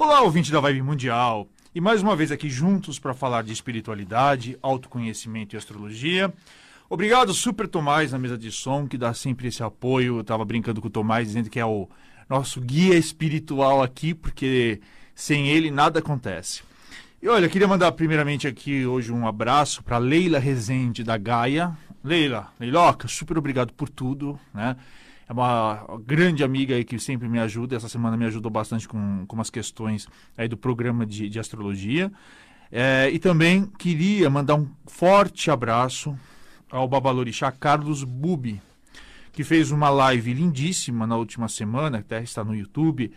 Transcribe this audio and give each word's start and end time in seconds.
Olá, 0.00 0.22
ouvinte 0.22 0.52
da 0.52 0.60
Vibe 0.60 0.80
Mundial. 0.82 1.48
E 1.74 1.80
mais 1.80 2.04
uma 2.04 2.14
vez 2.14 2.30
aqui 2.30 2.48
juntos 2.48 3.00
para 3.00 3.12
falar 3.12 3.42
de 3.42 3.52
espiritualidade, 3.52 4.56
autoconhecimento 4.62 5.56
e 5.56 5.58
astrologia. 5.58 6.32
Obrigado, 6.88 7.34
Super 7.34 7.66
Tomás, 7.66 8.12
na 8.12 8.18
mesa 8.18 8.38
de 8.38 8.52
som, 8.52 8.86
que 8.86 8.96
dá 8.96 9.12
sempre 9.12 9.48
esse 9.48 9.60
apoio. 9.60 10.18
Eu 10.18 10.20
estava 10.20 10.44
brincando 10.44 10.80
com 10.80 10.86
o 10.86 10.90
Tomás, 10.90 11.26
dizendo 11.26 11.50
que 11.50 11.58
é 11.58 11.66
o 11.66 11.88
nosso 12.30 12.60
guia 12.60 12.94
espiritual 12.96 13.82
aqui, 13.82 14.14
porque 14.14 14.80
sem 15.16 15.48
ele 15.48 15.68
nada 15.68 15.98
acontece. 15.98 16.62
E 17.20 17.28
olha, 17.28 17.48
queria 17.48 17.66
mandar 17.66 17.90
primeiramente 17.90 18.46
aqui 18.46 18.86
hoje 18.86 19.10
um 19.10 19.26
abraço 19.26 19.82
para 19.82 19.98
Leila 19.98 20.38
Rezende 20.38 21.02
da 21.02 21.18
Gaia. 21.18 21.76
Leila, 22.04 22.52
Leiloca, 22.60 23.08
super 23.08 23.36
obrigado 23.36 23.72
por 23.72 23.88
tudo, 23.88 24.38
né? 24.54 24.76
É 25.28 25.32
uma 25.32 25.86
grande 26.06 26.42
amiga 26.42 26.74
aí 26.74 26.84
que 26.84 26.98
sempre 26.98 27.28
me 27.28 27.38
ajuda. 27.38 27.76
Essa 27.76 27.88
semana 27.88 28.16
me 28.16 28.24
ajudou 28.24 28.50
bastante 28.50 28.88
com, 28.88 29.26
com 29.26 29.36
umas 29.36 29.50
questões 29.50 30.08
aí 30.36 30.48
do 30.48 30.56
programa 30.56 31.04
de, 31.04 31.28
de 31.28 31.38
astrologia. 31.38 32.10
É, 32.72 33.10
e 33.12 33.18
também 33.18 33.66
queria 33.66 34.30
mandar 34.30 34.54
um 34.54 34.68
forte 34.86 35.50
abraço 35.50 36.18
ao 36.70 36.88
Babalorixá 36.88 37.52
Carlos 37.52 38.04
Bubi, 38.04 38.60
que 39.32 39.44
fez 39.44 39.70
uma 39.70 39.90
live 39.90 40.32
lindíssima 40.32 41.06
na 41.06 41.16
última 41.16 41.48
semana, 41.48 41.98
até 41.98 42.22
está 42.22 42.42
no 42.42 42.54
YouTube, 42.54 43.12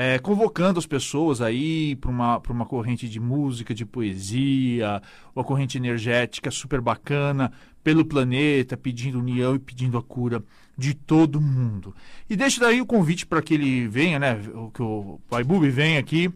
é, 0.00 0.16
convocando 0.16 0.78
as 0.78 0.86
pessoas 0.86 1.40
aí 1.40 1.96
para 1.96 2.08
uma, 2.08 2.40
uma 2.50 2.64
corrente 2.64 3.08
de 3.08 3.18
música, 3.18 3.74
de 3.74 3.84
poesia, 3.84 5.02
uma 5.34 5.42
corrente 5.42 5.76
energética 5.76 6.52
super 6.52 6.80
bacana 6.80 7.50
pelo 7.82 8.04
planeta, 8.04 8.76
pedindo 8.76 9.18
união 9.18 9.56
e 9.56 9.58
pedindo 9.58 9.98
a 9.98 10.02
cura 10.02 10.40
de 10.76 10.94
todo 10.94 11.40
mundo. 11.40 11.92
E 12.30 12.36
deixo 12.36 12.60
daí 12.60 12.80
o 12.80 12.86
convite 12.86 13.26
para 13.26 13.42
que 13.42 13.54
ele 13.54 13.88
venha, 13.88 14.20
né? 14.20 14.40
Que 14.72 14.80
o 14.80 15.18
Pai 15.28 15.42
Bubi 15.42 15.68
venha 15.68 15.98
aqui. 15.98 16.32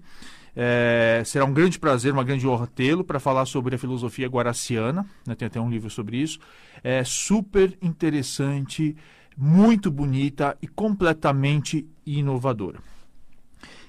É, 0.57 1.23
será 1.25 1.45
um 1.45 1.53
grande 1.53 1.79
prazer, 1.79 2.13
uma 2.13 2.25
grande 2.25 2.45
honra 2.45 2.67
tê-lo 2.67 3.05
para 3.05 3.21
falar 3.21 3.47
sobre 3.47 3.77
a 3.77 3.79
filosofia 3.79 4.27
guaraciana. 4.27 5.07
Né, 5.25 5.37
tem 5.37 5.47
até 5.47 5.61
um 5.61 5.71
livro 5.71 5.89
sobre 5.89 6.17
isso. 6.17 6.41
É 6.83 7.05
super 7.05 7.79
interessante, 7.81 8.97
muito 9.37 9.89
bonita 9.89 10.59
e 10.61 10.67
completamente 10.67 11.87
inovadora. 12.05 12.81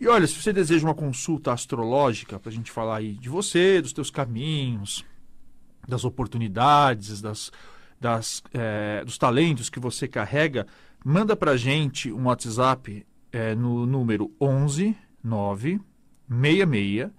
E 0.00 0.08
olha, 0.08 0.26
se 0.26 0.40
você 0.40 0.54
deseja 0.54 0.86
uma 0.86 0.94
consulta 0.94 1.52
astrológica 1.52 2.40
para 2.40 2.50
a 2.50 2.54
gente 2.54 2.70
falar 2.70 2.96
aí 2.96 3.12
de 3.12 3.28
você, 3.28 3.82
dos 3.82 3.92
teus 3.92 4.10
caminhos, 4.10 5.04
das 5.86 6.04
oportunidades, 6.04 7.20
das, 7.20 7.50
das, 8.00 8.42
é, 8.52 9.04
dos 9.04 9.18
talentos 9.18 9.68
que 9.68 9.80
você 9.80 10.06
carrega, 10.08 10.66
manda 11.04 11.36
para 11.36 11.56
gente 11.56 12.12
um 12.12 12.26
WhatsApp 12.26 13.06
é, 13.32 13.54
no 13.54 13.86
número 13.86 14.32
11 14.40 14.96
9 15.22 15.80
66 16.28 17.10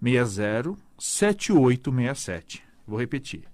60 0.00 0.76
7867. 0.98 2.62
Vou 2.86 2.98
repetir. 2.98 3.44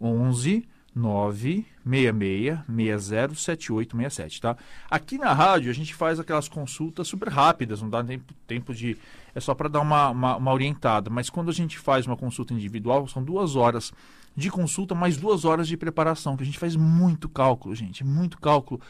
11 0.00 0.66
966 0.94 2.58
60 2.66 3.34
7867, 3.34 4.40
tá? 4.40 4.56
Aqui 4.90 5.16
na 5.16 5.32
rádio 5.32 5.70
a 5.70 5.74
gente 5.74 5.94
faz 5.94 6.18
aquelas 6.18 6.48
consultas 6.48 7.06
super 7.06 7.28
rápidas, 7.28 7.80
não 7.80 7.88
dá 7.88 8.02
tempo, 8.02 8.34
tempo 8.46 8.74
de. 8.74 8.98
É 9.34 9.40
só 9.40 9.54
para 9.54 9.68
dar 9.68 9.80
uma, 9.80 10.10
uma, 10.10 10.36
uma, 10.36 10.52
orientada. 10.52 11.08
Mas 11.08 11.30
quando 11.30 11.50
a 11.50 11.54
gente 11.54 11.78
faz 11.78 12.06
uma 12.06 12.16
consulta 12.16 12.52
individual, 12.52 13.06
são 13.06 13.22
duas 13.22 13.54
horas 13.54 13.92
de 14.38 14.50
consulta, 14.50 14.94
mais 14.94 15.16
duas 15.16 15.44
horas 15.44 15.66
de 15.66 15.76
preparação, 15.76 16.36
que 16.36 16.44
a 16.44 16.46
gente 16.46 16.60
faz 16.60 16.76
muito 16.76 17.28
cálculo, 17.28 17.74
gente, 17.74 18.04
muito 18.04 18.38
cálculo 18.38 18.80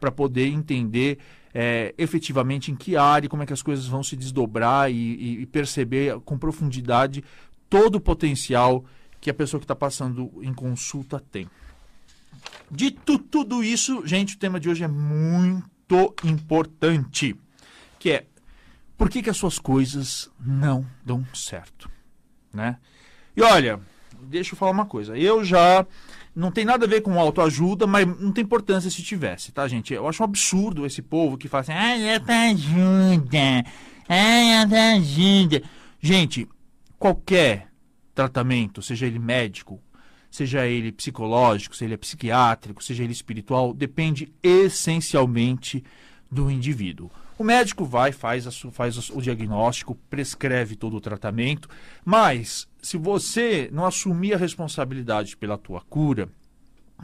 para 0.00 0.10
poder 0.10 0.48
entender 0.48 1.18
é, 1.54 1.94
efetivamente 1.96 2.72
em 2.72 2.74
que 2.74 2.96
área, 2.96 3.28
como 3.28 3.44
é 3.44 3.46
que 3.46 3.52
as 3.52 3.62
coisas 3.62 3.86
vão 3.86 4.02
se 4.02 4.16
desdobrar 4.16 4.90
e, 4.90 5.42
e, 5.42 5.46
perceber 5.46 6.18
com 6.24 6.36
profundidade 6.36 7.22
todo 7.70 7.94
o 7.94 8.00
potencial 8.00 8.84
que 9.20 9.30
a 9.30 9.34
pessoa 9.34 9.60
que 9.60 9.64
está 9.64 9.76
passando 9.76 10.32
em 10.42 10.52
consulta 10.52 11.20
tem. 11.20 11.48
Dito 12.68 13.16
tudo 13.16 13.62
isso, 13.62 14.04
gente, 14.04 14.34
o 14.34 14.38
tema 14.38 14.58
de 14.58 14.68
hoje 14.68 14.82
é 14.82 14.88
muito 14.88 16.14
importante, 16.24 17.36
que 17.98 18.10
é 18.10 18.26
por 18.98 19.08
que, 19.08 19.22
que 19.22 19.30
as 19.30 19.36
suas 19.36 19.58
coisas 19.58 20.28
não 20.40 20.84
dão 21.04 21.24
certo, 21.32 21.88
né? 22.52 22.76
E 23.36 23.42
olha, 23.42 23.80
deixa 24.28 24.54
eu 24.54 24.58
falar 24.58 24.72
uma 24.72 24.86
coisa. 24.86 25.16
Eu 25.16 25.44
já. 25.44 25.86
Não 26.34 26.50
tem 26.50 26.66
nada 26.66 26.84
a 26.84 26.88
ver 26.88 27.00
com 27.00 27.18
autoajuda, 27.18 27.86
mas 27.86 28.06
não 28.06 28.30
tem 28.30 28.44
importância 28.44 28.90
se 28.90 29.02
tivesse, 29.02 29.52
tá, 29.52 29.66
gente? 29.66 29.94
Eu 29.94 30.06
acho 30.06 30.22
um 30.22 30.24
absurdo 30.24 30.84
esse 30.84 31.00
povo 31.00 31.38
que 31.38 31.48
fala 31.48 31.62
assim, 31.62 31.72
ai, 31.72 32.14
autoajuda, 32.14 33.64
ai, 34.06 34.58
autoajuda. 34.58 35.62
Gente, 35.98 36.46
qualquer 36.98 37.68
tratamento, 38.14 38.82
seja 38.82 39.06
ele 39.06 39.18
médico, 39.18 39.80
seja 40.30 40.66
ele 40.66 40.92
psicológico, 40.92 41.74
seja 41.74 41.88
ele 41.88 41.96
psiquiátrico, 41.96 42.84
seja 42.84 43.02
ele 43.02 43.12
espiritual, 43.12 43.72
depende 43.72 44.30
essencialmente 44.42 45.82
do 46.30 46.50
indivíduo. 46.50 47.10
O 47.38 47.44
médico 47.44 47.84
vai, 47.84 48.12
faz, 48.12 48.46
a, 48.46 48.50
faz 48.70 49.10
o 49.10 49.20
diagnóstico, 49.20 49.94
prescreve 50.08 50.74
todo 50.74 50.96
o 50.96 51.00
tratamento, 51.00 51.68
mas 52.04 52.66
se 52.86 52.96
você 52.96 53.68
não 53.72 53.84
assumir 53.84 54.32
a 54.32 54.38
responsabilidade 54.38 55.36
pela 55.36 55.58
tua 55.58 55.80
cura, 55.80 56.28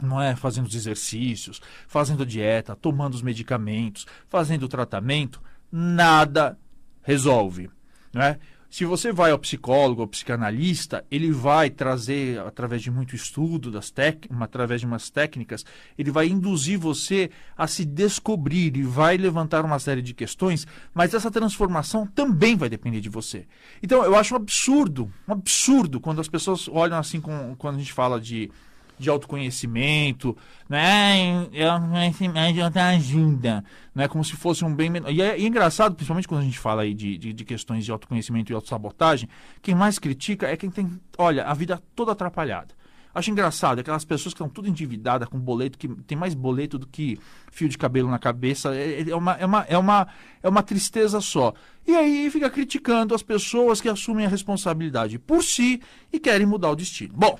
não 0.01 0.21
é 0.21 0.33
fazendo 0.33 0.65
os 0.65 0.75
exercícios, 0.75 1.61
fazendo 1.89 2.25
dieta, 2.25 2.73
tomando 2.73 3.15
os 3.15 3.21
medicamentos, 3.21 4.07
fazendo 4.29 4.63
o 4.63 4.69
tratamento, 4.69 5.41
nada 5.69 6.57
resolve. 7.01 7.69
Não 8.13 8.21
é? 8.21 8.39
Se 8.73 8.85
você 8.85 9.11
vai 9.11 9.29
ao 9.29 9.37
psicólogo, 9.37 10.01
ao 10.01 10.07
psicanalista, 10.07 11.05
ele 11.11 11.31
vai 11.31 11.69
trazer, 11.69 12.39
através 12.39 12.81
de 12.81 12.89
muito 12.89 13.15
estudo, 13.15 13.69
das 13.69 13.91
tec... 13.91 14.25
através 14.39 14.81
de 14.81 14.87
umas 14.87 15.11
técnicas, 15.11 15.63
ele 15.95 16.09
vai 16.09 16.25
induzir 16.25 16.79
você 16.79 17.29
a 17.55 17.67
se 17.67 17.85
descobrir 17.85 18.75
e 18.75 18.81
vai 18.81 19.15
levantar 19.15 19.63
uma 19.63 19.77
série 19.77 20.01
de 20.01 20.15
questões, 20.15 20.65
mas 20.91 21.13
essa 21.13 21.29
transformação 21.29 22.07
também 22.07 22.55
vai 22.55 22.67
depender 22.67 22.99
de 22.99 23.09
você. 23.09 23.45
Então, 23.83 24.03
eu 24.03 24.15
acho 24.15 24.33
um 24.33 24.37
absurdo, 24.37 25.13
um 25.27 25.33
absurdo 25.33 25.99
quando 25.99 26.19
as 26.19 26.27
pessoas 26.27 26.67
olham 26.67 26.97
assim, 26.97 27.21
com, 27.21 27.55
quando 27.59 27.75
a 27.75 27.79
gente 27.79 27.93
fala 27.93 28.19
de 28.19 28.49
de 28.97 29.09
autoconhecimento, 29.09 30.35
né? 30.69 31.47
Autoconhecimento 31.69 32.79
ajuda, 32.79 33.63
né? 33.93 34.07
Como 34.07 34.23
se 34.23 34.35
fosse 34.35 34.63
um 34.63 34.73
bem 34.73 34.89
menor. 34.89 35.11
E 35.11 35.21
é, 35.21 35.39
e 35.39 35.43
é, 35.43 35.47
engraçado, 35.47 35.95
principalmente 35.95 36.27
quando 36.27 36.41
a 36.41 36.45
gente 36.45 36.59
fala 36.59 36.83
aí 36.83 36.93
de, 36.93 37.17
de, 37.17 37.33
de 37.33 37.45
questões 37.45 37.85
de 37.85 37.91
autoconhecimento 37.91 38.51
e 38.51 38.55
autossabotagem, 38.55 39.29
quem 39.61 39.75
mais 39.75 39.99
critica 39.99 40.47
é 40.47 40.55
quem 40.57 40.69
tem, 40.69 40.99
olha, 41.17 41.45
a 41.45 41.53
vida 41.53 41.81
toda 41.95 42.11
atrapalhada. 42.11 42.73
Acho 43.15 43.29
engraçado, 43.29 43.77
aquelas 43.77 44.03
pessoas 44.03 44.33
que 44.33 44.37
estão 44.37 44.49
tudo 44.49 44.67
endividadas 44.67 45.29
com 45.29 45.39
boleto, 45.39 45.77
que 45.77 45.87
tem 45.87 46.17
mais 46.17 46.33
boleto 46.33 46.79
do 46.79 46.87
que 46.87 47.19
fio 47.51 47.69
de 47.69 47.77
cabelo 47.77 48.09
na 48.09 48.17
cabeça, 48.17 48.75
é, 48.75 49.01
é, 49.01 49.09
é, 49.09 49.15
uma, 49.15 49.33
é, 49.33 49.45
uma, 49.45 49.65
é, 49.69 49.77
uma, 49.77 50.07
é 50.41 50.49
uma 50.49 50.63
tristeza 50.63 51.21
só. 51.21 51.53
E 51.85 51.95
aí 51.95 52.27
fica 52.31 52.49
criticando 52.49 53.13
as 53.13 53.21
pessoas 53.21 53.79
que 53.79 53.87
assumem 53.87 54.25
a 54.25 54.29
responsabilidade 54.29 55.19
por 55.19 55.43
si 55.43 55.79
e 56.11 56.19
querem 56.19 56.47
mudar 56.47 56.71
o 56.71 56.75
destino. 56.75 57.13
Bom, 57.15 57.37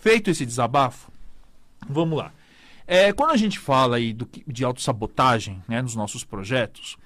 Feito 0.00 0.30
esse 0.30 0.46
desabafo, 0.46 1.12
vamos 1.88 2.18
lá. 2.18 2.32
É, 2.86 3.12
quando 3.12 3.32
a 3.32 3.36
gente 3.36 3.58
fala 3.58 3.96
aí 3.96 4.12
do, 4.14 4.28
de 4.46 4.64
autossabotagem 4.64 5.62
né, 5.68 5.82
nos 5.82 5.94
nossos 5.94 6.24
projetos, 6.24 6.96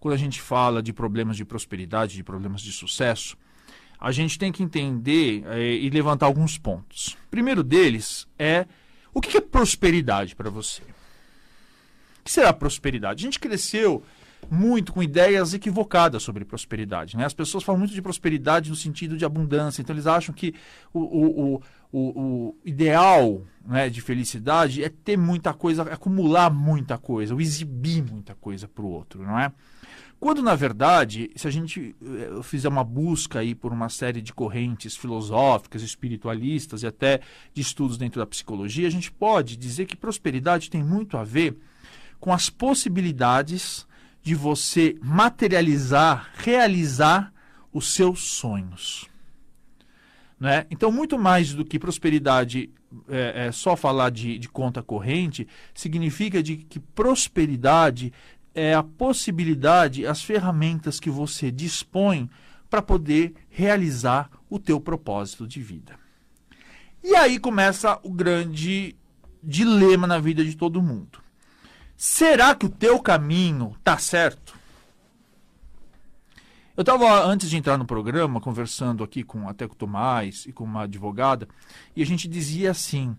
quando 0.00 0.14
a 0.14 0.16
gente 0.16 0.40
fala 0.40 0.82
de 0.82 0.92
problemas 0.92 1.36
de 1.36 1.44
prosperidade, 1.44 2.14
de 2.14 2.24
problemas 2.24 2.62
de 2.62 2.72
sucesso, 2.72 3.36
a 4.00 4.10
gente 4.10 4.38
tem 4.38 4.50
que 4.50 4.62
entender 4.62 5.44
é, 5.48 5.60
e 5.60 5.90
levantar 5.90 6.26
alguns 6.26 6.56
pontos. 6.56 7.08
O 7.26 7.28
primeiro 7.30 7.62
deles 7.62 8.26
é 8.38 8.66
o 9.12 9.20
que 9.20 9.36
é 9.36 9.40
prosperidade 9.40 10.34
para 10.34 10.48
você? 10.48 10.80
O 10.80 12.24
que 12.24 12.30
será 12.30 12.52
prosperidade? 12.54 13.22
A 13.22 13.26
gente 13.26 13.38
cresceu 13.38 14.02
muito 14.48 14.92
com 14.92 15.02
ideias 15.02 15.52
equivocadas 15.52 16.22
sobre 16.22 16.44
prosperidade. 16.44 17.16
Né? 17.16 17.24
As 17.24 17.34
pessoas 17.34 17.62
falam 17.62 17.78
muito 17.78 17.92
de 17.92 18.00
prosperidade 18.00 18.70
no 18.70 18.76
sentido 18.76 19.16
de 19.16 19.24
abundância, 19.24 19.82
então 19.82 19.94
eles 19.94 20.06
acham 20.06 20.34
que 20.34 20.54
o, 20.92 21.00
o, 21.00 21.54
o, 21.54 21.62
o 21.92 22.56
ideal 22.64 23.42
né, 23.64 23.88
de 23.88 24.00
felicidade 24.00 24.82
é 24.82 24.88
ter 24.88 25.16
muita 25.16 25.52
coisa, 25.52 25.82
acumular 25.82 26.50
muita 26.50 26.96
coisa, 26.96 27.34
ou 27.34 27.40
exibir 27.40 28.02
muita 28.02 28.34
coisa 28.34 28.68
para 28.68 28.84
o 28.84 28.88
outro, 28.88 29.22
não 29.22 29.38
é? 29.38 29.52
Quando, 30.20 30.42
na 30.42 30.54
verdade, 30.54 31.30
se 31.34 31.48
a 31.48 31.50
gente 31.50 31.96
eh, 32.02 32.42
fizer 32.42 32.68
uma 32.68 32.84
busca 32.84 33.38
aí 33.38 33.54
por 33.54 33.72
uma 33.72 33.88
série 33.88 34.20
de 34.20 34.34
correntes 34.34 34.94
filosóficas, 34.94 35.82
espiritualistas 35.82 36.82
e 36.82 36.86
até 36.86 37.20
de 37.54 37.62
estudos 37.62 37.96
dentro 37.96 38.20
da 38.20 38.26
psicologia, 38.26 38.86
a 38.86 38.90
gente 38.90 39.10
pode 39.10 39.56
dizer 39.56 39.86
que 39.86 39.96
prosperidade 39.96 40.68
tem 40.68 40.84
muito 40.84 41.16
a 41.16 41.24
ver 41.24 41.56
com 42.20 42.34
as 42.34 42.50
possibilidades 42.50 43.86
de 44.22 44.34
você 44.34 44.94
materializar, 45.00 46.30
realizar 46.34 47.32
os 47.72 47.94
seus 47.94 48.20
sonhos. 48.20 49.09
Né? 50.40 50.66
Então, 50.70 50.90
muito 50.90 51.18
mais 51.18 51.52
do 51.52 51.66
que 51.66 51.78
prosperidade 51.78 52.70
é, 53.06 53.48
é 53.48 53.52
só 53.52 53.76
falar 53.76 54.10
de, 54.10 54.38
de, 54.38 54.48
conta 54.48 54.82
corrente, 54.82 55.46
significa 55.74 56.42
de 56.42 56.56
que 56.56 56.80
prosperidade 56.80 58.10
é 58.54 58.74
a 58.74 58.82
possibilidade, 58.82 60.06
as 60.06 60.22
ferramentas 60.22 60.98
que 60.98 61.10
você 61.10 61.50
dispõe 61.50 62.28
para 62.70 62.80
poder 62.80 63.34
realizar 63.50 64.30
o 64.48 64.58
teu 64.58 64.80
propósito 64.80 65.46
de 65.46 65.60
vida. 65.60 65.94
E 67.04 67.14
aí 67.14 67.38
começa 67.38 67.98
o 68.02 68.10
grande 68.10 68.96
dilema 69.42 70.06
na 70.06 70.18
vida 70.18 70.42
de 70.42 70.56
todo 70.56 70.82
mundo. 70.82 71.20
Será 71.96 72.54
que 72.54 72.64
o 72.64 72.70
teu 72.70 72.98
caminho 72.98 73.74
está 73.78 73.98
certo? 73.98 74.58
Eu 76.80 76.82
estava, 76.82 77.26
antes 77.26 77.50
de 77.50 77.58
entrar 77.58 77.76
no 77.76 77.84
programa, 77.84 78.40
conversando 78.40 79.04
aqui 79.04 79.22
com 79.22 79.46
até 79.46 79.68
com 79.68 79.74
o 79.74 79.76
Tomás 79.76 80.46
e 80.46 80.52
com 80.54 80.64
uma 80.64 80.84
advogada, 80.84 81.46
e 81.94 82.02
a 82.02 82.06
gente 82.06 82.26
dizia 82.26 82.70
assim, 82.70 83.14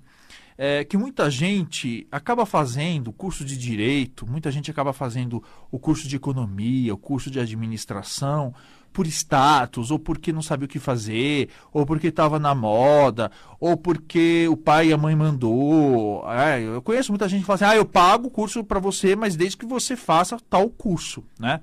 é, 0.58 0.84
que 0.84 0.98
muita 0.98 1.30
gente 1.30 2.08
acaba 2.12 2.44
fazendo 2.44 3.14
curso 3.14 3.46
de 3.46 3.56
direito, 3.56 4.26
muita 4.26 4.50
gente 4.50 4.72
acaba 4.72 4.94
fazendo 4.94 5.44
o 5.70 5.78
curso 5.78 6.08
de 6.08 6.16
economia, 6.16 6.92
o 6.92 6.98
curso 6.98 7.30
de 7.30 7.40
administração, 7.40 8.52
por 8.92 9.06
status, 9.06 9.92
ou 9.92 10.00
porque 10.00 10.34
não 10.34 10.42
sabia 10.42 10.66
o 10.66 10.68
que 10.68 10.80
fazer, 10.80 11.50
ou 11.72 11.86
porque 11.86 12.08
estava 12.08 12.40
na 12.40 12.56
moda, 12.56 13.30
ou 13.60 13.78
porque 13.78 14.48
o 14.50 14.58
pai 14.58 14.88
e 14.88 14.94
a 14.94 14.98
mãe 14.98 15.16
mandou. 15.16 16.28
É, 16.32 16.60
eu 16.64 16.82
conheço 16.82 17.12
muita 17.12 17.30
gente 17.30 17.42
que 17.42 17.46
fala 17.46 17.58
assim: 17.58 17.66
ah, 17.66 17.76
eu 17.76 17.86
pago 17.86 18.28
o 18.28 18.32
curso 18.32 18.64
para 18.64 18.80
você, 18.80 19.16
mas 19.16 19.36
desde 19.36 19.56
que 19.56 19.68
você 19.68 19.96
faça 19.96 20.40
tal 20.50 20.68
curso, 20.68 21.24
né? 21.40 21.62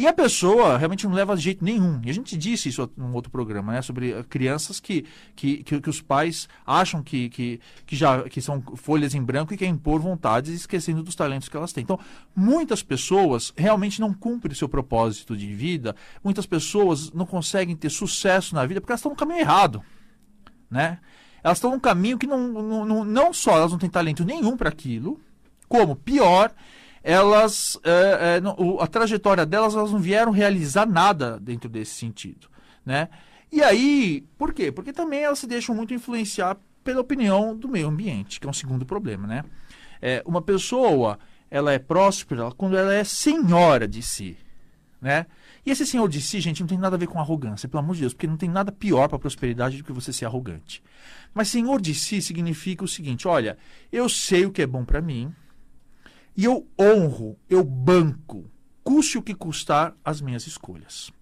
E 0.00 0.06
a 0.06 0.14
pessoa 0.14 0.78
realmente 0.78 1.06
não 1.06 1.12
leva 1.12 1.36
de 1.36 1.42
jeito 1.42 1.62
nenhum. 1.62 2.00
E 2.02 2.08
a 2.08 2.14
gente 2.14 2.34
disse 2.34 2.70
isso 2.70 2.90
num 2.96 3.12
outro 3.12 3.30
programa, 3.30 3.74
né? 3.74 3.82
Sobre 3.82 4.12
eh, 4.12 4.24
crianças 4.26 4.80
que, 4.80 5.04
que, 5.36 5.62
que, 5.62 5.78
que 5.78 5.90
os 5.90 6.00
pais 6.00 6.48
acham 6.66 7.02
que, 7.02 7.28
que, 7.28 7.60
que, 7.84 7.94
já, 7.94 8.22
que 8.22 8.40
são 8.40 8.62
folhas 8.76 9.14
em 9.14 9.22
branco 9.22 9.52
e 9.52 9.58
querem 9.58 9.74
impor 9.74 10.00
vontades 10.00 10.54
esquecendo 10.54 11.02
dos 11.02 11.14
talentos 11.14 11.50
que 11.50 11.56
elas 11.58 11.74
têm. 11.74 11.82
Então, 11.82 11.98
muitas 12.34 12.82
pessoas 12.82 13.52
realmente 13.54 14.00
não 14.00 14.14
cumprem 14.14 14.54
seu 14.54 14.70
propósito 14.70 15.36
de 15.36 15.52
vida. 15.52 15.94
Muitas 16.24 16.46
pessoas 16.46 17.12
não 17.12 17.26
conseguem 17.26 17.76
ter 17.76 17.90
sucesso 17.90 18.54
na 18.54 18.64
vida 18.64 18.80
porque 18.80 18.92
elas 18.92 19.00
estão 19.00 19.12
no 19.12 19.18
caminho 19.18 19.40
errado, 19.40 19.82
né? 20.70 20.98
Elas 21.44 21.58
estão 21.58 21.72
num 21.72 21.78
caminho 21.78 22.16
que 22.16 22.26
não, 22.26 22.48
não, 22.48 22.84
não, 22.86 23.04
não 23.04 23.32
só 23.34 23.54
elas 23.58 23.70
não 23.70 23.78
têm 23.78 23.90
talento 23.90 24.24
nenhum 24.24 24.56
para 24.56 24.70
aquilo, 24.70 25.20
como, 25.68 25.94
pior, 25.94 26.54
elas 27.02 27.78
é, 27.82 28.36
é, 28.36 28.40
não, 28.40 28.78
a 28.80 28.86
trajetória 28.86 29.46
delas 29.46 29.74
elas 29.74 29.92
não 29.92 29.98
vieram 29.98 30.32
realizar 30.32 30.86
nada 30.86 31.38
dentro 31.40 31.68
desse 31.68 31.92
sentido, 31.92 32.48
né? 32.84 33.08
E 33.52 33.62
aí, 33.62 34.24
por 34.38 34.52
quê? 34.52 34.70
Porque 34.70 34.92
também 34.92 35.20
elas 35.20 35.40
se 35.40 35.46
deixam 35.46 35.74
muito 35.74 35.92
influenciar 35.92 36.56
pela 36.84 37.00
opinião 37.00 37.56
do 37.56 37.68
meio 37.68 37.88
ambiente, 37.88 38.38
que 38.38 38.46
é 38.46 38.50
um 38.50 38.54
segundo 38.54 38.86
problema, 38.86 39.26
né? 39.26 39.44
É, 40.00 40.22
uma 40.24 40.40
pessoa, 40.40 41.18
ela 41.50 41.72
é 41.72 41.78
próspera 41.78 42.50
quando 42.52 42.76
ela 42.76 42.94
é 42.94 43.02
senhora 43.02 43.88
de 43.88 44.02
si, 44.02 44.36
né? 45.00 45.26
E 45.64 45.70
esse 45.70 45.84
senhor 45.84 46.08
de 46.08 46.20
si, 46.22 46.40
gente, 46.40 46.60
não 46.60 46.66
tem 46.66 46.78
nada 46.78 46.96
a 46.96 46.98
ver 46.98 47.06
com 47.06 47.18
arrogância, 47.18 47.68
pelo 47.68 47.82
amor 47.82 47.94
de 47.94 48.00
Deus, 48.00 48.14
porque 48.14 48.26
não 48.26 48.36
tem 48.36 48.48
nada 48.48 48.72
pior 48.72 49.08
para 49.08 49.16
a 49.16 49.20
prosperidade 49.20 49.76
do 49.76 49.84
que 49.84 49.92
você 49.92 50.12
ser 50.12 50.24
arrogante. 50.24 50.82
Mas 51.34 51.48
senhor 51.48 51.80
de 51.80 51.94
si 51.94 52.22
significa 52.22 52.84
o 52.84 52.88
seguinte: 52.88 53.28
olha, 53.28 53.58
eu 53.92 54.08
sei 54.08 54.46
o 54.46 54.50
que 54.50 54.62
é 54.62 54.66
bom 54.66 54.84
para 54.84 55.02
mim, 55.02 55.34
e 56.36 56.44
eu 56.44 56.66
honro, 56.78 57.38
eu 57.48 57.64
banco, 57.64 58.50
custe 58.82 59.18
o 59.18 59.22
que 59.22 59.34
custar 59.34 59.94
as 60.04 60.20
minhas 60.20 60.46
escolhas. 60.46 61.12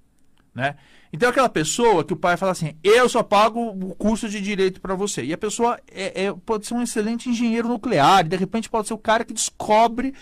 Né? 0.54 0.74
Então, 1.12 1.28
aquela 1.28 1.48
pessoa 1.48 2.04
que 2.04 2.12
o 2.12 2.16
pai 2.16 2.36
fala 2.36 2.52
assim: 2.52 2.74
eu 2.82 3.08
só 3.08 3.22
pago 3.22 3.60
o 3.60 3.94
curso 3.94 4.28
de 4.28 4.40
direito 4.40 4.80
para 4.80 4.94
você. 4.94 5.24
E 5.24 5.32
a 5.32 5.38
pessoa 5.38 5.78
é, 5.90 6.24
é, 6.24 6.32
pode 6.32 6.66
ser 6.66 6.74
um 6.74 6.82
excelente 6.82 7.28
engenheiro 7.28 7.68
nuclear, 7.68 8.26
e 8.26 8.28
de 8.28 8.36
repente 8.36 8.68
pode 8.68 8.88
ser 8.88 8.94
o 8.94 8.98
cara 8.98 9.24
que 9.24 9.32
descobre 9.32 10.14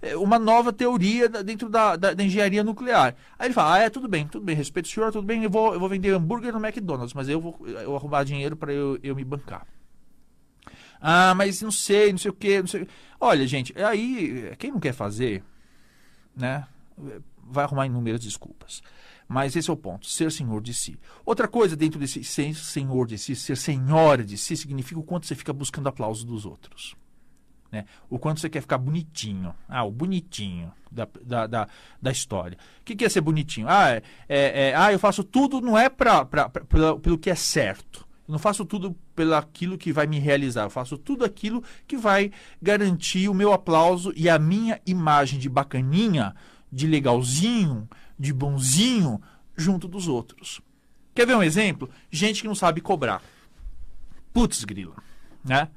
é, 0.00 0.16
uma 0.16 0.38
nova 0.38 0.72
teoria 0.72 1.28
dentro 1.28 1.68
da, 1.68 1.96
da, 1.96 2.14
da, 2.14 2.24
engenharia 2.24 2.62
nuclear. 2.62 3.16
Aí 3.38 3.48
ele 3.48 3.54
fala: 3.54 3.74
ah, 3.74 3.78
é, 3.78 3.90
tudo 3.90 4.08
bem, 4.08 4.26
tudo 4.26 4.44
bem, 4.44 4.54
respeito 4.54 4.86
o 4.86 4.88
senhor, 4.88 5.12
tudo 5.12 5.26
bem, 5.26 5.42
eu 5.42 5.50
vou, 5.50 5.74
eu 5.74 5.80
vou 5.80 5.88
vender 5.88 6.10
hambúrguer 6.10 6.52
no 6.52 6.64
McDonald's, 6.64 7.12
mas 7.12 7.28
eu 7.28 7.40
vou, 7.40 7.58
eu 7.66 7.96
arrumar 7.96 8.24
dinheiro 8.24 8.56
para 8.56 8.72
eu, 8.72 8.98
eu 9.02 9.14
me 9.16 9.24
bancar. 9.24 9.66
Ah, 11.00 11.34
mas 11.34 11.62
não 11.62 11.70
sei, 11.70 12.12
não 12.12 12.18
sei 12.18 12.30
o 12.30 12.34
quê, 12.34 12.60
não 12.60 12.66
sei. 12.66 12.86
Olha, 13.18 13.46
gente, 13.46 13.74
aí, 13.82 14.54
quem 14.58 14.70
não 14.70 14.80
quer 14.80 14.92
fazer, 14.92 15.42
né, 16.36 16.66
vai 17.42 17.64
arrumar 17.64 17.86
inúmeras 17.86 18.20
desculpas. 18.20 18.82
Mas 19.26 19.54
esse 19.54 19.70
é 19.70 19.72
o 19.72 19.76
ponto, 19.76 20.08
ser 20.08 20.32
senhor 20.32 20.60
de 20.60 20.74
si. 20.74 20.98
Outra 21.24 21.46
coisa 21.46 21.76
dentro 21.76 22.00
desse 22.00 22.24
ser 22.24 22.52
senhor 22.54 23.06
de 23.06 23.16
si, 23.16 23.36
ser 23.36 23.56
senhora 23.56 24.24
de 24.24 24.36
si, 24.36 24.56
significa 24.56 24.98
o 24.98 25.04
quanto 25.04 25.26
você 25.26 25.36
fica 25.36 25.52
buscando 25.52 25.88
aplauso 25.88 26.26
dos 26.26 26.44
outros. 26.44 26.96
Né? 27.70 27.84
O 28.08 28.18
quanto 28.18 28.40
você 28.40 28.50
quer 28.50 28.60
ficar 28.60 28.78
bonitinho. 28.78 29.54
Ah, 29.68 29.84
o 29.84 29.90
bonitinho 29.92 30.72
da, 30.90 31.08
da, 31.22 31.46
da, 31.46 31.68
da 32.02 32.10
história. 32.10 32.58
O 32.80 32.84
que, 32.84 32.96
que 32.96 33.04
é 33.04 33.08
ser 33.08 33.20
bonitinho? 33.20 33.68
Ah, 33.68 33.90
é, 33.90 34.02
é, 34.28 34.68
é 34.70 34.74
ah, 34.74 34.92
eu 34.92 34.98
faço 34.98 35.22
tudo, 35.22 35.60
não 35.60 35.78
é 35.78 35.88
pra, 35.88 36.24
pra, 36.24 36.48
pra, 36.48 36.96
pelo 36.96 37.18
que 37.18 37.30
é 37.30 37.34
certo. 37.36 38.04
Eu 38.30 38.32
não 38.32 38.38
faço 38.38 38.64
tudo 38.64 38.96
pelo 39.16 39.34
aquilo 39.34 39.76
que 39.76 39.92
vai 39.92 40.06
me 40.06 40.20
realizar, 40.20 40.62
eu 40.62 40.70
faço 40.70 40.96
tudo 40.96 41.24
aquilo 41.24 41.64
que 41.84 41.96
vai 41.96 42.30
garantir 42.62 43.28
o 43.28 43.34
meu 43.34 43.52
aplauso 43.52 44.12
e 44.14 44.28
a 44.28 44.38
minha 44.38 44.80
imagem 44.86 45.36
de 45.36 45.48
bacaninha, 45.48 46.32
de 46.70 46.86
legalzinho, 46.86 47.88
de 48.16 48.32
bonzinho 48.32 49.20
junto 49.56 49.88
dos 49.88 50.06
outros. 50.06 50.60
Quer 51.12 51.26
ver 51.26 51.34
um 51.34 51.42
exemplo? 51.42 51.90
Gente 52.08 52.42
que 52.42 52.46
não 52.46 52.54
sabe 52.54 52.80
cobrar. 52.80 53.20
Putz, 54.32 54.62
grila, 54.62 54.94
né? 55.44 55.68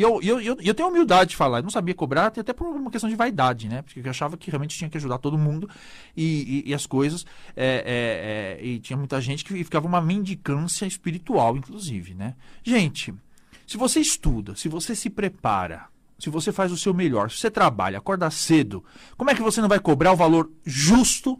E 0.00 0.02
eu, 0.02 0.18
eu, 0.22 0.40
eu, 0.40 0.56
eu 0.62 0.74
tenho 0.74 0.88
humildade 0.88 1.28
de 1.28 1.36
falar, 1.36 1.58
eu 1.58 1.62
não 1.62 1.68
sabia 1.68 1.94
cobrar, 1.94 2.28
até 2.28 2.54
por 2.54 2.68
uma 2.68 2.90
questão 2.90 3.10
de 3.10 3.14
vaidade, 3.14 3.68
né? 3.68 3.82
Porque 3.82 4.00
eu 4.00 4.08
achava 4.08 4.34
que 4.34 4.50
realmente 4.50 4.74
tinha 4.74 4.88
que 4.88 4.96
ajudar 4.96 5.18
todo 5.18 5.36
mundo 5.36 5.68
e, 6.16 6.62
e, 6.64 6.70
e 6.70 6.74
as 6.74 6.86
coisas. 6.86 7.26
É, 7.54 8.56
é, 8.56 8.64
é, 8.64 8.66
e 8.66 8.78
tinha 8.80 8.96
muita 8.96 9.20
gente 9.20 9.44
que 9.44 9.62
ficava 9.62 9.86
uma 9.86 10.00
mendicância 10.00 10.86
espiritual, 10.86 11.54
inclusive, 11.54 12.14
né? 12.14 12.34
Gente, 12.62 13.12
se 13.66 13.76
você 13.76 14.00
estuda, 14.00 14.56
se 14.56 14.70
você 14.70 14.96
se 14.96 15.10
prepara, 15.10 15.84
se 16.18 16.30
você 16.30 16.50
faz 16.50 16.72
o 16.72 16.78
seu 16.78 16.94
melhor, 16.94 17.30
se 17.30 17.36
você 17.36 17.50
trabalha, 17.50 17.98
acorda 17.98 18.30
cedo, 18.30 18.82
como 19.18 19.28
é 19.28 19.34
que 19.34 19.42
você 19.42 19.60
não 19.60 19.68
vai 19.68 19.80
cobrar 19.80 20.12
o 20.12 20.16
valor 20.16 20.50
justo 20.64 21.38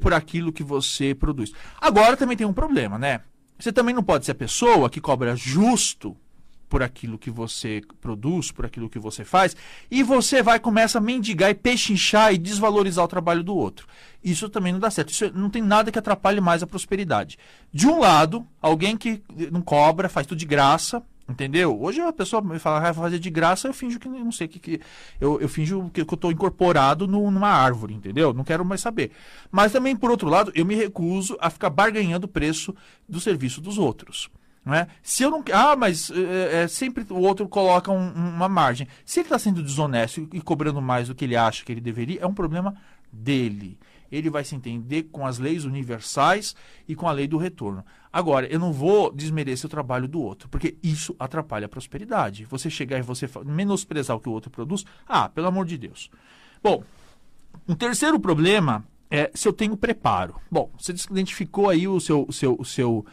por 0.00 0.14
aquilo 0.14 0.52
que 0.52 0.62
você 0.62 1.16
produz? 1.16 1.50
Agora 1.80 2.16
também 2.16 2.36
tem 2.36 2.46
um 2.46 2.52
problema, 2.52 2.96
né? 2.96 3.22
Você 3.58 3.72
também 3.72 3.92
não 3.92 4.04
pode 4.04 4.24
ser 4.24 4.30
a 4.30 4.36
pessoa 4.36 4.88
que 4.88 5.00
cobra 5.00 5.34
justo 5.34 6.16
por 6.68 6.82
aquilo 6.82 7.18
que 7.18 7.30
você 7.30 7.82
produz, 8.00 8.50
por 8.50 8.66
aquilo 8.66 8.90
que 8.90 8.98
você 8.98 9.24
faz, 9.24 9.56
e 9.90 10.02
você 10.02 10.42
vai 10.42 10.58
começa 10.58 10.98
a 10.98 11.00
mendigar 11.00 11.50
e 11.50 11.54
pechinchar 11.54 12.32
e 12.34 12.38
desvalorizar 12.38 13.04
o 13.04 13.08
trabalho 13.08 13.42
do 13.42 13.54
outro. 13.54 13.86
Isso 14.22 14.48
também 14.48 14.72
não 14.72 14.80
dá 14.80 14.90
certo. 14.90 15.10
Isso 15.10 15.30
não 15.32 15.48
tem 15.48 15.62
nada 15.62 15.92
que 15.92 15.98
atrapalhe 15.98 16.40
mais 16.40 16.62
a 16.62 16.66
prosperidade. 16.66 17.38
De 17.72 17.86
um 17.86 18.00
lado, 18.00 18.46
alguém 18.60 18.96
que 18.96 19.22
não 19.52 19.62
cobra, 19.62 20.08
faz 20.08 20.26
tudo 20.26 20.38
de 20.38 20.46
graça, 20.46 21.02
entendeu? 21.28 21.80
Hoje 21.80 22.00
a 22.00 22.12
pessoa 22.12 22.40
me 22.42 22.58
fala, 22.58 22.78
ah, 22.78 22.92
vai 22.92 22.94
fazer 22.94 23.18
de 23.18 23.30
graça, 23.30 23.68
eu 23.68 23.74
finjo 23.74 23.98
que 23.98 24.08
não 24.08 24.32
sei 24.32 24.48
que, 24.48 24.58
que 24.58 24.80
eu, 25.20 25.40
eu 25.40 25.48
finjo 25.48 25.90
que, 25.92 26.04
que 26.04 26.14
eu 26.14 26.16
estou 26.16 26.30
incorporado 26.30 27.06
no, 27.06 27.30
numa 27.30 27.48
árvore, 27.48 27.94
entendeu? 27.94 28.32
Não 28.32 28.44
quero 28.44 28.64
mais 28.64 28.80
saber. 28.80 29.10
Mas 29.50 29.72
também, 29.72 29.96
por 29.96 30.10
outro 30.10 30.28
lado, 30.28 30.52
eu 30.54 30.64
me 30.64 30.74
recuso 30.74 31.36
a 31.40 31.50
ficar 31.50 31.70
barganhando 31.70 32.26
o 32.26 32.28
preço 32.28 32.74
do 33.08 33.20
serviço 33.20 33.60
dos 33.60 33.78
outros. 33.78 34.30
É? 34.68 34.88
Se 35.00 35.22
eu 35.22 35.30
não. 35.30 35.44
Ah, 35.52 35.76
mas 35.76 36.10
é, 36.10 36.62
é, 36.62 36.68
sempre 36.68 37.06
o 37.10 37.20
outro 37.20 37.48
coloca 37.48 37.92
um, 37.92 38.10
uma 38.10 38.48
margem. 38.48 38.88
Se 39.04 39.20
ele 39.20 39.26
está 39.26 39.38
sendo 39.38 39.62
desonesto 39.62 40.28
e 40.32 40.40
cobrando 40.40 40.82
mais 40.82 41.06
do 41.06 41.14
que 41.14 41.24
ele 41.24 41.36
acha 41.36 41.64
que 41.64 41.70
ele 41.70 41.80
deveria, 41.80 42.20
é 42.20 42.26
um 42.26 42.34
problema 42.34 42.74
dele. 43.12 43.78
Ele 44.10 44.28
vai 44.28 44.44
se 44.44 44.56
entender 44.56 45.04
com 45.04 45.24
as 45.24 45.38
leis 45.38 45.64
universais 45.64 46.56
e 46.88 46.96
com 46.96 47.08
a 47.08 47.12
lei 47.12 47.28
do 47.28 47.38
retorno. 47.38 47.84
Agora, 48.12 48.46
eu 48.46 48.58
não 48.58 48.72
vou 48.72 49.12
desmerecer 49.12 49.66
o 49.66 49.70
trabalho 49.70 50.08
do 50.08 50.20
outro, 50.20 50.48
porque 50.48 50.76
isso 50.82 51.14
atrapalha 51.18 51.66
a 51.66 51.68
prosperidade. 51.68 52.44
Você 52.46 52.68
chegar 52.70 52.98
e 52.98 53.02
você 53.02 53.28
menosprezar 53.44 54.16
o 54.16 54.20
que 54.20 54.28
o 54.28 54.32
outro 54.32 54.50
produz, 54.50 54.84
ah, 55.06 55.28
pelo 55.28 55.46
amor 55.46 55.66
de 55.66 55.76
Deus. 55.76 56.10
Bom, 56.62 56.82
um 57.68 57.74
terceiro 57.74 58.18
problema 58.18 58.84
é 59.10 59.30
se 59.34 59.46
eu 59.46 59.52
tenho 59.52 59.76
preparo. 59.76 60.40
Bom, 60.50 60.70
você 60.78 60.92
identificou 61.10 61.68
aí 61.68 61.86
o 61.86 62.00
seu, 62.00 62.24
o 62.28 62.32
seu, 62.32 62.56
o 62.58 62.64
seu 62.64 63.06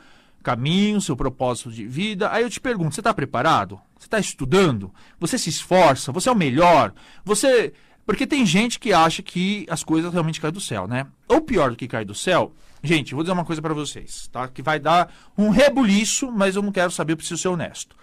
caminho, 0.43 1.01
seu 1.01 1.15
propósito 1.15 1.71
de 1.71 1.88
vida. 1.88 2.31
Aí 2.31 2.43
eu 2.43 2.50
te 2.50 2.59
pergunto: 2.59 2.93
você 2.93 3.00
está 3.00 3.13
preparado? 3.13 3.79
Você 3.97 4.07
está 4.07 4.19
estudando? 4.19 4.93
Você 5.19 5.38
se 5.38 5.50
esforça? 5.50 6.12
Você 6.12 6.29
é 6.29 6.31
o 6.31 6.35
melhor? 6.35 6.93
Você 7.23 7.73
Porque 8.05 8.27
tem 8.27 8.45
gente 8.45 8.79
que 8.79 8.91
acha 8.91 9.23
que 9.23 9.65
as 9.69 9.83
coisas 9.83 10.12
realmente 10.12 10.41
caem 10.41 10.53
do 10.53 10.59
céu, 10.59 10.85
né? 10.85 11.07
Ou 11.27 11.41
pior 11.41 11.71
do 11.71 11.77
que 11.77 11.88
cair 11.88 12.05
do 12.05 12.13
céu, 12.13 12.53
gente, 12.83 13.15
vou 13.15 13.23
dizer 13.23 13.31
uma 13.31 13.45
coisa 13.45 13.62
para 13.62 13.73
vocês, 13.73 14.27
tá? 14.27 14.47
Que 14.47 14.62
vai 14.62 14.77
dar 14.77 15.12
um 15.38 15.50
rebuliço, 15.50 16.29
mas 16.29 16.57
eu 16.57 16.62
não 16.62 16.71
quero 16.71 16.91
saber, 16.91 17.13
eu 17.13 17.17
preciso 17.17 17.41
ser 17.41 17.47
honesto. 17.47 17.95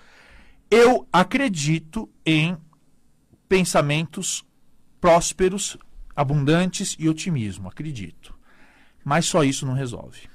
Eu 0.70 1.06
acredito 1.12 2.08
em 2.24 2.56
pensamentos 3.46 4.42
prósperos, 5.00 5.76
abundantes 6.16 6.96
e 6.98 7.08
otimismo, 7.08 7.68
acredito. 7.68 8.34
Mas 9.04 9.26
só 9.26 9.42
isso 9.44 9.66
não 9.66 9.74
resolve. 9.74 10.28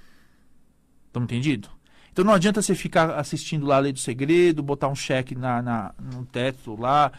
Estamos 1.08 1.26
entendido? 1.26 1.75
Então 2.16 2.24
não 2.24 2.32
adianta 2.32 2.62
você 2.62 2.74
ficar 2.74 3.20
assistindo 3.20 3.66
lá 3.66 3.76
a 3.76 3.80
Lei 3.80 3.92
do 3.92 4.00
Segredo, 4.00 4.64
botar 4.64 4.88
um 4.88 4.96
cheque 4.96 5.36
na, 5.36 5.62
na, 5.62 5.94
no 6.00 6.26
teto 6.26 6.80
lá, 6.80 7.12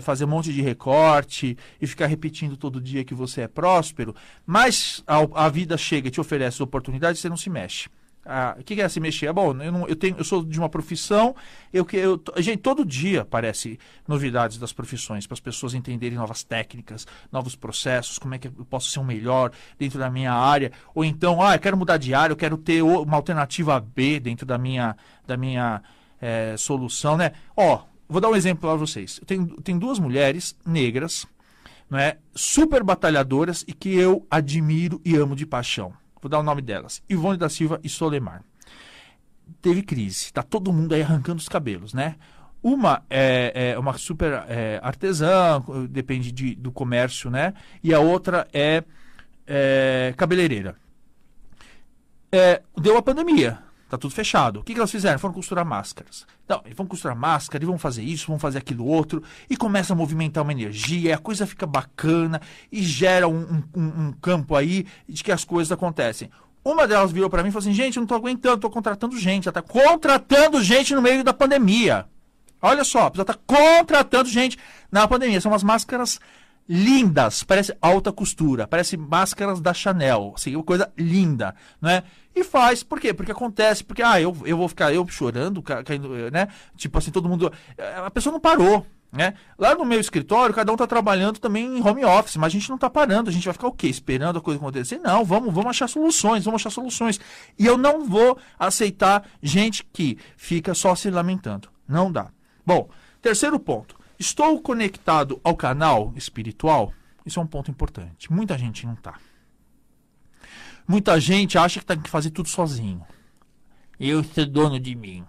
fazer 0.00 0.26
um 0.26 0.28
monte 0.28 0.52
de 0.52 0.62
recorte 0.62 1.58
e 1.82 1.86
ficar 1.88 2.06
repetindo 2.06 2.56
todo 2.56 2.80
dia 2.80 3.02
que 3.02 3.14
você 3.14 3.40
é 3.40 3.48
próspero, 3.48 4.14
mas 4.46 5.02
a, 5.08 5.46
a 5.46 5.48
vida 5.48 5.76
chega 5.76 6.06
e 6.06 6.10
te 6.12 6.20
oferece 6.20 6.62
oportunidades 6.62 7.20
você 7.20 7.28
não 7.28 7.36
se 7.36 7.50
mexe. 7.50 7.88
Ah, 8.24 8.54
o 8.58 8.62
que 8.62 8.80
é 8.80 8.88
se 8.88 9.00
mexer? 9.00 9.32
Bom, 9.32 9.56
eu, 9.62 9.72
não, 9.72 9.88
eu, 9.88 9.96
tenho, 9.96 10.16
eu 10.18 10.24
sou 10.24 10.44
de 10.44 10.58
uma 10.58 10.68
profissão, 10.68 11.34
eu, 11.72 11.86
eu, 11.92 12.22
gente, 12.36 12.58
todo 12.58 12.84
dia 12.84 13.22
aparece 13.22 13.78
novidades 14.06 14.58
das 14.58 14.72
profissões, 14.72 15.26
para 15.26 15.34
as 15.34 15.40
pessoas 15.40 15.72
entenderem 15.72 16.18
novas 16.18 16.44
técnicas, 16.44 17.06
novos 17.32 17.56
processos, 17.56 18.18
como 18.18 18.34
é 18.34 18.38
que 18.38 18.48
eu 18.48 18.66
posso 18.68 18.90
ser 18.90 18.98
um 18.98 19.04
melhor 19.04 19.50
dentro 19.78 19.98
da 19.98 20.10
minha 20.10 20.32
área, 20.32 20.72
ou 20.94 21.04
então, 21.04 21.40
ah, 21.40 21.54
eu 21.54 21.58
quero 21.58 21.76
mudar 21.76 21.96
de 21.96 22.12
área, 22.12 22.32
eu 22.32 22.36
quero 22.36 22.58
ter 22.58 22.82
uma 22.82 23.16
alternativa 23.16 23.80
B 23.80 24.20
dentro 24.20 24.44
da 24.44 24.58
minha, 24.58 24.94
da 25.26 25.36
minha 25.36 25.82
é, 26.20 26.54
solução, 26.58 27.16
né? 27.16 27.32
Ó, 27.56 27.84
vou 28.08 28.20
dar 28.20 28.28
um 28.28 28.36
exemplo 28.36 28.68
para 28.68 28.76
vocês. 28.76 29.18
Eu 29.20 29.26
tenho, 29.26 29.46
tenho 29.62 29.78
duas 29.78 29.98
mulheres 29.98 30.54
negras, 30.66 31.26
não 31.88 31.98
é, 31.98 32.18
super 32.34 32.82
batalhadoras 32.82 33.64
e 33.66 33.72
que 33.72 33.94
eu 33.94 34.26
admiro 34.30 35.00
e 35.04 35.16
amo 35.16 35.34
de 35.34 35.46
paixão. 35.46 35.94
Vou 36.20 36.28
dar 36.28 36.38
o 36.38 36.42
nome 36.42 36.62
delas: 36.62 37.02
Ivone 37.08 37.38
da 37.38 37.48
Silva 37.48 37.80
e 37.82 37.88
Solemar. 37.88 38.42
Teve 39.62 39.82
crise, 39.82 40.32
tá 40.32 40.42
todo 40.42 40.72
mundo 40.72 40.94
aí 40.94 41.02
arrancando 41.02 41.38
os 41.38 41.48
cabelos, 41.48 41.94
né? 41.94 42.16
Uma 42.62 43.02
é, 43.08 43.72
é 43.72 43.78
uma 43.78 43.96
super 43.96 44.44
é, 44.48 44.80
artesã, 44.82 45.62
depende 45.88 46.32
de, 46.32 46.54
do 46.54 46.72
comércio, 46.72 47.30
né? 47.30 47.54
E 47.82 47.94
a 47.94 48.00
outra 48.00 48.46
é, 48.52 48.82
é 49.46 50.12
cabeleireira. 50.16 50.76
É, 52.30 52.62
deu 52.76 52.96
a 52.98 53.02
pandemia, 53.02 53.58
tá 53.88 53.98
tudo 53.98 54.14
fechado. 54.14 54.60
O 54.60 54.62
que, 54.62 54.72
que 54.74 54.78
elas 54.78 54.90
fizeram? 54.90 55.18
Foram 55.18 55.34
costurar 55.34 55.64
máscaras. 55.64 56.26
Então, 56.44 56.62
vão 56.76 56.86
costurar 56.86 57.16
máscara, 57.16 57.62
e 57.62 57.66
vão 57.66 57.78
fazer 57.78 58.02
isso, 58.02 58.26
vão 58.28 58.38
fazer 58.38 58.58
aquilo 58.58 58.86
outro, 58.86 59.22
e 59.48 59.56
começa 59.56 59.92
a 59.92 59.96
movimentar 59.96 60.42
uma 60.42 60.52
energia, 60.52 61.14
a 61.14 61.18
coisa 61.18 61.46
fica 61.46 61.66
bacana, 61.66 62.40
e 62.70 62.82
gera 62.82 63.28
um, 63.28 63.62
um, 63.74 63.82
um 63.82 64.12
campo 64.20 64.54
aí 64.54 64.86
de 65.08 65.22
que 65.22 65.32
as 65.32 65.44
coisas 65.44 65.72
acontecem. 65.72 66.30
Uma 66.64 66.86
delas 66.86 67.12
virou 67.12 67.30
para 67.30 67.42
mim 67.42 67.48
e 67.48 67.52
falou 67.52 67.66
assim: 67.66 67.72
gente, 67.72 67.96
eu 67.96 68.00
não 68.02 68.06
tô 68.06 68.14
aguentando, 68.14 68.58
tô 68.58 68.68
contratando 68.68 69.18
gente. 69.18 69.48
Ela 69.48 69.54
tá 69.54 69.62
contratando 69.62 70.62
gente 70.62 70.94
no 70.94 71.00
meio 71.00 71.24
da 71.24 71.32
pandemia. 71.32 72.06
Olha 72.60 72.84
só, 72.84 73.10
ela 73.14 73.24
tá 73.24 73.34
contratando 73.46 74.28
gente 74.28 74.58
na 74.90 75.06
pandemia. 75.06 75.40
São 75.40 75.52
umas 75.52 75.62
máscaras 75.62 76.20
lindas, 76.68 77.42
parece 77.42 77.74
alta 77.80 78.12
costura, 78.12 78.66
parece 78.66 78.96
máscaras 78.96 79.60
da 79.60 79.72
Chanel, 79.72 80.34
assim, 80.36 80.54
uma 80.54 80.64
coisa 80.64 80.92
linda, 80.98 81.54
né? 81.80 82.02
E 82.34 82.44
faz, 82.44 82.82
por 82.82 83.00
quê? 83.00 83.14
Porque 83.14 83.32
acontece, 83.32 83.82
porque, 83.82 84.02
ah, 84.02 84.20
eu, 84.20 84.36
eu 84.44 84.56
vou 84.56 84.68
ficar 84.68 84.92
eu 84.92 85.06
chorando, 85.08 85.62
caindo, 85.62 86.30
né? 86.30 86.48
Tipo 86.76 86.98
assim, 86.98 87.10
todo 87.10 87.28
mundo. 87.28 87.52
Eh, 87.76 87.94
a 87.96 88.10
pessoa 88.10 88.32
não 88.32 88.40
parou. 88.40 88.86
Né? 89.10 89.32
Lá 89.58 89.74
no 89.74 89.86
meu 89.86 89.98
escritório, 89.98 90.54
cada 90.54 90.70
um 90.70 90.74
está 90.74 90.86
trabalhando 90.86 91.38
também 91.38 91.78
em 91.78 91.82
home 91.82 92.04
office, 92.04 92.36
mas 92.36 92.48
a 92.48 92.50
gente 92.50 92.68
não 92.68 92.76
está 92.76 92.90
parando, 92.90 93.30
a 93.30 93.32
gente 93.32 93.46
vai 93.46 93.54
ficar 93.54 93.68
o 93.68 93.72
quê? 93.72 93.86
Esperando 93.86 94.38
a 94.38 94.42
coisa 94.42 94.60
acontecer? 94.60 94.98
Não, 94.98 95.24
vamos, 95.24 95.52
vamos 95.52 95.70
achar 95.70 95.88
soluções, 95.88 96.44
vamos 96.44 96.60
achar 96.60 96.68
soluções. 96.68 97.18
E 97.58 97.64
eu 97.64 97.78
não 97.78 98.04
vou 98.04 98.38
aceitar 98.58 99.24
gente 99.42 99.82
que 99.92 100.18
fica 100.36 100.74
só 100.74 100.94
se 100.94 101.10
lamentando. 101.10 101.70
Não 101.88 102.12
dá. 102.12 102.28
Bom, 102.66 102.90
terceiro 103.22 103.58
ponto. 103.58 103.97
Estou 104.18 104.60
conectado 104.60 105.40
ao 105.44 105.56
canal 105.56 106.12
espiritual? 106.16 106.92
Isso 107.24 107.38
é 107.38 107.42
um 107.42 107.46
ponto 107.46 107.70
importante. 107.70 108.32
Muita 108.32 108.58
gente 108.58 108.84
não 108.84 108.94
está. 108.94 109.14
Muita 110.86 111.20
gente 111.20 111.56
acha 111.56 111.78
que 111.78 111.86
tem 111.86 112.00
que 112.00 112.10
fazer 112.10 112.30
tudo 112.30 112.48
sozinho. 112.48 113.06
Eu 114.00 114.24
sou 114.24 114.46
dono 114.46 114.80
de 114.80 114.94
mim. 114.94 115.24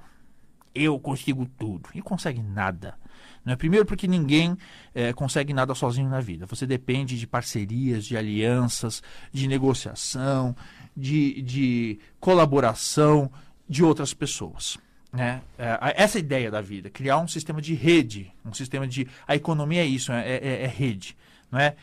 Eu 0.74 1.00
consigo 1.00 1.46
tudo. 1.46 1.90
E 1.94 2.02
consegue 2.02 2.42
nada. 2.42 2.98
Não 3.46 3.54
é? 3.54 3.56
Primeiro 3.56 3.86
porque 3.86 4.08
ninguém 4.08 4.58
é, 4.96 5.14
consegue 5.14 5.54
nada 5.54 5.76
sozinho 5.76 6.10
na 6.10 6.22
vida. 6.22 6.46
Você 6.48 6.66
depende 6.66 7.20
de 7.20 7.28
parcerias, 7.28 8.06
de 8.06 8.18
alianças, 8.18 9.04
de 9.32 9.48
negociação, 9.48 10.56
de, 10.96 11.42
de 11.42 12.00
colaboração 12.20 13.32
de 13.68 13.84
outras 13.84 14.14
pessoas. 14.14 14.78
Né? 15.12 15.42
É, 15.58 15.78
essa 15.96 16.20
ideia 16.20 16.52
da 16.52 16.62
vida, 16.62 16.90
criar 16.90 17.18
um 17.18 17.28
sistema 17.28 17.62
de 17.62 17.74
rede, 17.74 18.32
um 18.46 18.54
sistema 18.54 18.88
de. 18.88 19.08
A 19.28 19.36
economia 19.36 19.82
é 19.82 19.86
isso, 19.86 20.12
é, 20.12 20.38
é, 20.38 20.64
é 20.64 20.68
rede. 20.68 21.18
Não 21.52 21.60
é? 21.60 21.76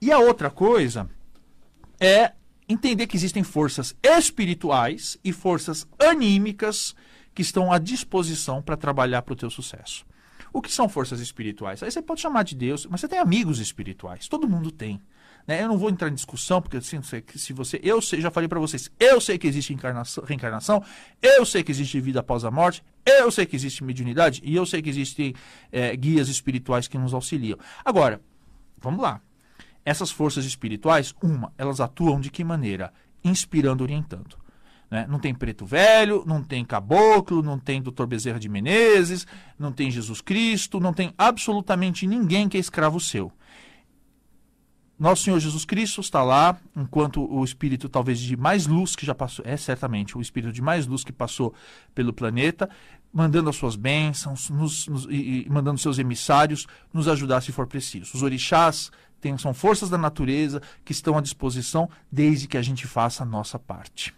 E 0.00 0.12
a 0.12 0.18
outra 0.18 0.48
coisa 0.48 1.10
é 1.98 2.32
entender 2.68 3.06
que 3.06 3.16
existem 3.16 3.42
forças 3.42 3.96
espirituais 4.02 5.18
e 5.24 5.32
forças 5.32 5.88
anímicas 5.98 6.94
que 7.34 7.42
estão 7.42 7.72
à 7.72 7.78
disposição 7.78 8.62
para 8.62 8.76
trabalhar 8.76 9.22
para 9.22 9.32
o 9.32 9.36
teu 9.36 9.50
sucesso. 9.50 10.06
O 10.52 10.62
que 10.62 10.72
são 10.72 10.88
forças 10.88 11.20
espirituais? 11.20 11.82
Aí 11.82 11.90
você 11.90 12.00
pode 12.00 12.20
chamar 12.20 12.42
de 12.42 12.54
Deus, 12.54 12.86
mas 12.86 13.00
você 13.00 13.08
tem 13.08 13.18
amigos 13.18 13.58
espirituais. 13.58 14.28
Todo 14.28 14.48
mundo 14.48 14.70
tem. 14.70 15.00
Né? 15.48 15.62
Eu 15.62 15.68
não 15.68 15.78
vou 15.78 15.88
entrar 15.88 16.10
em 16.10 16.14
discussão, 16.14 16.60
porque 16.60 16.76
assim, 16.76 17.00
se 17.34 17.52
você. 17.54 17.80
Eu 17.82 18.02
sei, 18.02 18.20
já 18.20 18.30
falei 18.30 18.46
para 18.46 18.60
vocês, 18.60 18.90
eu 19.00 19.18
sei 19.18 19.38
que 19.38 19.46
existe 19.48 19.74
reencarnação, 20.26 20.84
eu 21.22 21.46
sei 21.46 21.64
que 21.64 21.72
existe 21.72 21.98
vida 21.98 22.20
após 22.20 22.44
a 22.44 22.50
morte, 22.50 22.84
eu 23.06 23.30
sei 23.30 23.46
que 23.46 23.56
existe 23.56 23.82
mediunidade 23.82 24.42
e 24.44 24.54
eu 24.54 24.66
sei 24.66 24.82
que 24.82 24.90
existem 24.90 25.34
é, 25.72 25.96
guias 25.96 26.28
espirituais 26.28 26.86
que 26.86 26.98
nos 26.98 27.14
auxiliam. 27.14 27.56
Agora, 27.82 28.20
vamos 28.78 29.00
lá. 29.00 29.22
Essas 29.86 30.10
forças 30.10 30.44
espirituais, 30.44 31.14
uma, 31.22 31.50
elas 31.56 31.80
atuam 31.80 32.20
de 32.20 32.30
que 32.30 32.44
maneira? 32.44 32.92
Inspirando, 33.24 33.80
orientando. 33.80 34.36
Né? 34.90 35.06
Não 35.08 35.18
tem 35.18 35.34
preto 35.34 35.64
velho, 35.64 36.24
não 36.26 36.42
tem 36.42 36.62
caboclo, 36.62 37.42
não 37.42 37.58
tem 37.58 37.80
doutor 37.80 38.06
Bezerra 38.06 38.38
de 38.38 38.50
Menezes, 38.50 39.26
não 39.58 39.72
tem 39.72 39.90
Jesus 39.90 40.20
Cristo, 40.20 40.78
não 40.78 40.92
tem 40.92 41.14
absolutamente 41.16 42.06
ninguém 42.06 42.50
que 42.50 42.58
é 42.58 42.60
escravo 42.60 43.00
seu. 43.00 43.32
Nosso 44.98 45.22
Senhor 45.22 45.38
Jesus 45.38 45.64
Cristo 45.64 46.00
está 46.00 46.24
lá, 46.24 46.58
enquanto 46.76 47.22
o 47.22 47.44
espírito 47.44 47.88
talvez 47.88 48.18
de 48.18 48.36
mais 48.36 48.66
luz 48.66 48.96
que 48.96 49.06
já 49.06 49.14
passou, 49.14 49.44
é 49.46 49.56
certamente 49.56 50.18
o 50.18 50.20
espírito 50.20 50.52
de 50.52 50.60
mais 50.60 50.86
luz 50.86 51.04
que 51.04 51.12
passou 51.12 51.54
pelo 51.94 52.12
planeta, 52.12 52.68
mandando 53.12 53.48
as 53.48 53.54
suas 53.54 53.76
bênçãos, 53.76 54.50
nos, 54.50 54.88
nos, 54.88 55.06
e, 55.08 55.46
mandando 55.48 55.78
seus 55.78 56.00
emissários 56.00 56.66
nos 56.92 57.06
ajudar 57.06 57.40
se 57.42 57.52
for 57.52 57.68
preciso. 57.68 58.10
Os 58.12 58.22
orixás 58.22 58.90
são 59.38 59.54
forças 59.54 59.88
da 59.88 59.98
natureza 59.98 60.60
que 60.84 60.92
estão 60.92 61.16
à 61.16 61.20
disposição 61.20 61.88
desde 62.10 62.48
que 62.48 62.56
a 62.56 62.62
gente 62.62 62.86
faça 62.86 63.22
a 63.22 63.26
nossa 63.26 63.58
parte. 63.58 64.17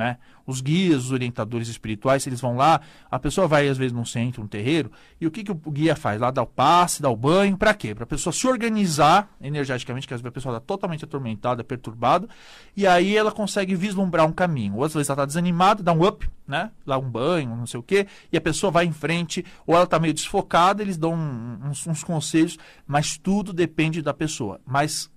Né? 0.00 0.16
Os 0.46 0.62
guias, 0.62 1.04
os 1.04 1.12
orientadores 1.12 1.68
espirituais, 1.68 2.26
eles 2.26 2.40
vão 2.40 2.56
lá, 2.56 2.80
a 3.10 3.18
pessoa 3.18 3.46
vai 3.46 3.68
às 3.68 3.76
vezes 3.76 3.92
num 3.92 4.06
centro, 4.06 4.40
num 4.40 4.48
terreiro, 4.48 4.90
e 5.20 5.26
o 5.26 5.30
que, 5.30 5.44
que 5.44 5.52
o 5.52 5.54
guia 5.54 5.94
faz? 5.94 6.18
Lá 6.18 6.30
dá 6.30 6.40
o 6.40 6.46
passe, 6.46 7.02
dá 7.02 7.10
o 7.10 7.16
banho, 7.16 7.54
para 7.54 7.74
quê? 7.74 7.94
Para 7.94 8.04
a 8.04 8.06
pessoa 8.06 8.32
se 8.32 8.46
organizar 8.46 9.28
energeticamente, 9.42 10.08
que 10.08 10.14
às 10.14 10.22
vezes 10.22 10.30
a 10.30 10.32
pessoa 10.32 10.56
está 10.56 10.66
totalmente 10.66 11.04
atormentada, 11.04 11.62
perturbada, 11.62 12.26
e 12.74 12.86
aí 12.86 13.14
ela 13.14 13.30
consegue 13.30 13.74
vislumbrar 13.74 14.26
um 14.26 14.32
caminho. 14.32 14.76
Ou 14.76 14.84
às 14.84 14.94
vezes 14.94 15.10
ela 15.10 15.16
está 15.16 15.26
desanimada, 15.26 15.82
dá 15.82 15.92
um 15.92 16.02
up, 16.02 16.26
né? 16.48 16.70
Lá 16.86 16.96
um 16.96 17.10
banho, 17.10 17.54
não 17.54 17.66
sei 17.66 17.78
o 17.78 17.82
quê, 17.82 18.06
e 18.32 18.38
a 18.38 18.40
pessoa 18.40 18.70
vai 18.70 18.86
em 18.86 18.92
frente, 18.92 19.44
ou 19.66 19.74
ela 19.74 19.84
está 19.84 19.98
meio 19.98 20.14
desfocada, 20.14 20.82
eles 20.82 20.96
dão 20.96 21.12
uns, 21.12 21.86
uns, 21.86 22.02
conselhos, 22.02 22.56
mas 22.86 23.18
tudo 23.18 23.52
depende 23.52 24.00
da 24.00 24.14
pessoa, 24.14 24.62
mas 24.66 25.10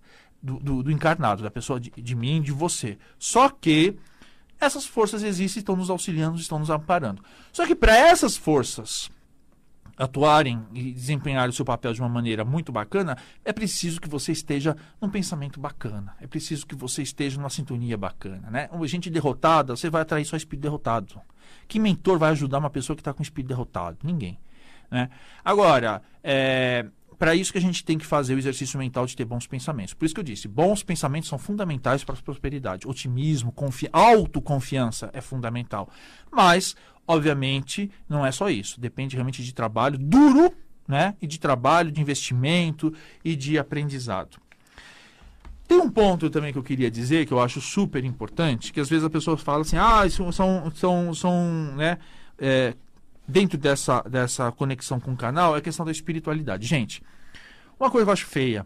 do, 0.43 0.59
do, 0.59 0.83
do 0.83 0.91
encarnado, 0.91 1.41
da 1.41 1.49
pessoa, 1.49 1.79
de, 1.79 1.89
de 1.89 2.15
mim, 2.15 2.41
de 2.41 2.51
você. 2.51 2.97
Só 3.17 3.47
que 3.47 3.95
essas 4.59 4.85
forças 4.85 5.23
existem, 5.23 5.59
estão 5.59 5.75
nos 5.75 5.89
auxiliando, 5.89 6.39
estão 6.39 6.59
nos 6.59 6.69
amparando. 6.69 7.23
Só 7.51 7.65
que 7.65 7.75
para 7.75 7.95
essas 7.95 8.37
forças 8.37 9.11
atuarem 9.97 10.65
e 10.73 10.91
desempenharem 10.91 11.49
o 11.49 11.53
seu 11.53 11.65
papel 11.65 11.93
de 11.93 12.01
uma 12.01 12.09
maneira 12.09 12.43
muito 12.43 12.71
bacana, 12.71 13.17
é 13.45 13.53
preciso 13.53 14.01
que 14.01 14.09
você 14.09 14.31
esteja 14.31 14.75
num 14.99 15.09
pensamento 15.09 15.59
bacana. 15.59 16.15
É 16.19 16.27
preciso 16.27 16.65
que 16.65 16.75
você 16.75 17.01
esteja 17.03 17.37
numa 17.37 17.49
sintonia 17.49 17.97
bacana. 17.97 18.49
Né? 18.49 18.69
Uma 18.71 18.87
gente 18.87 19.09
derrotada, 19.09 19.75
você 19.75 19.89
vai 19.89 20.01
atrair 20.01 20.25
só 20.25 20.35
espírito 20.35 20.63
derrotado. 20.63 21.21
Que 21.67 21.79
mentor 21.79 22.17
vai 22.17 22.31
ajudar 22.31 22.57
uma 22.57 22.69
pessoa 22.69 22.95
que 22.95 23.01
está 23.01 23.13
com 23.13 23.21
espírito 23.21 23.49
derrotado? 23.49 23.97
Ninguém. 24.03 24.39
Né? 24.89 25.09
Agora, 25.43 26.01
é, 26.23 26.85
para 27.17 27.35
isso 27.35 27.51
que 27.51 27.57
a 27.57 27.61
gente 27.61 27.83
tem 27.83 27.97
que 27.97 28.05
fazer 28.05 28.35
o 28.35 28.37
exercício 28.37 28.77
mental 28.79 29.05
de 29.05 29.15
ter 29.15 29.25
bons 29.25 29.47
pensamentos. 29.47 29.93
Por 29.93 30.05
isso 30.05 30.13
que 30.13 30.19
eu 30.19 30.23
disse, 30.23 30.47
bons 30.47 30.83
pensamentos 30.83 31.29
são 31.29 31.37
fundamentais 31.37 32.03
para 32.03 32.15
a 32.15 32.21
prosperidade. 32.21 32.87
Otimismo, 32.87 33.51
confi 33.51 33.87
autoconfiança 33.91 35.09
é 35.13 35.21
fundamental. 35.21 35.89
Mas, 36.31 36.75
obviamente, 37.07 37.89
não 38.07 38.25
é 38.25 38.31
só 38.31 38.49
isso. 38.49 38.79
Depende 38.79 39.15
realmente 39.15 39.43
de 39.43 39.53
trabalho 39.53 39.97
duro, 39.97 40.53
né? 40.87 41.15
E 41.21 41.27
de 41.27 41.39
trabalho, 41.39 41.91
de 41.91 42.01
investimento 42.01 42.93
e 43.23 43.35
de 43.35 43.57
aprendizado. 43.57 44.37
Tem 45.67 45.79
um 45.79 45.89
ponto 45.89 46.29
também 46.29 46.51
que 46.51 46.59
eu 46.59 46.63
queria 46.63 46.91
dizer, 46.91 47.25
que 47.25 47.31
eu 47.31 47.39
acho 47.39 47.61
super 47.61 48.03
importante, 48.03 48.73
que 48.73 48.79
às 48.79 48.89
vezes 48.89 49.05
a 49.05 49.09
pessoa 49.09 49.37
fala 49.37 49.61
assim, 49.61 49.77
ah, 49.77 50.05
isso 50.05 50.29
são, 50.33 50.71
são, 50.75 51.13
são 51.13 51.73
né, 51.75 51.97
é, 52.37 52.75
dentro 53.27 53.57
dessa, 53.57 54.01
dessa 54.01 54.51
conexão 54.51 54.99
com 54.99 55.13
o 55.13 55.17
canal, 55.17 55.55
é 55.55 55.59
a 55.59 55.61
questão 55.61 55.85
da 55.85 55.91
espiritualidade. 55.91 56.65
Gente, 56.65 57.01
uma 57.79 57.89
coisa 57.89 58.05
que 58.05 58.09
eu 58.09 58.13
acho 58.13 58.25
feia, 58.25 58.65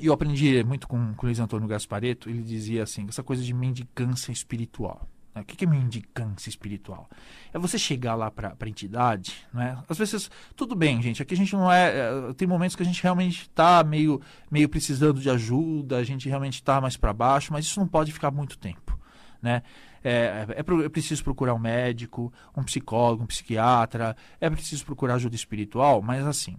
e 0.00 0.06
eu 0.06 0.12
aprendi 0.12 0.62
muito 0.64 0.88
com, 0.88 1.14
com 1.14 1.26
o 1.26 1.28
Luiz 1.28 1.38
Antônio 1.38 1.68
Gaspareto, 1.68 2.28
ele 2.28 2.42
dizia 2.42 2.82
assim, 2.82 3.06
essa 3.08 3.22
coisa 3.22 3.42
de 3.42 3.52
mendicância 3.52 4.32
espiritual. 4.32 5.08
Né? 5.34 5.42
O 5.42 5.44
que 5.44 5.64
é 5.64 5.68
mendicância 5.68 6.48
espiritual? 6.48 7.08
É 7.52 7.58
você 7.58 7.78
chegar 7.78 8.14
lá 8.14 8.30
para 8.30 8.56
a 8.58 8.68
entidade, 8.68 9.46
né? 9.52 9.78
Às 9.88 9.98
vezes, 9.98 10.30
tudo 10.54 10.74
bem, 10.74 11.00
gente, 11.02 11.22
aqui 11.22 11.34
a 11.34 11.36
gente 11.36 11.54
não 11.54 11.70
é, 11.70 11.90
é 11.90 12.32
tem 12.34 12.46
momentos 12.46 12.76
que 12.76 12.82
a 12.82 12.86
gente 12.86 13.02
realmente 13.02 13.42
está 13.42 13.82
meio, 13.82 14.20
meio 14.50 14.68
precisando 14.68 15.20
de 15.20 15.30
ajuda, 15.30 15.96
a 15.96 16.04
gente 16.04 16.28
realmente 16.28 16.54
está 16.54 16.80
mais 16.80 16.96
para 16.96 17.12
baixo, 17.12 17.52
mas 17.52 17.64
isso 17.64 17.80
não 17.80 17.86
pode 17.86 18.12
ficar 18.12 18.30
muito 18.30 18.58
tempo, 18.58 18.98
né? 19.40 19.62
É, 20.02 20.46
é, 20.48 20.84
é, 20.84 20.88
preciso 20.88 21.22
procurar 21.22 21.54
um 21.54 21.58
médico, 21.58 22.32
um 22.56 22.62
psicólogo, 22.62 23.22
um 23.22 23.26
psiquiatra, 23.26 24.16
é 24.40 24.50
preciso 24.50 24.84
procurar 24.84 25.14
ajuda 25.14 25.34
espiritual, 25.34 26.02
mas 26.02 26.26
assim, 26.26 26.56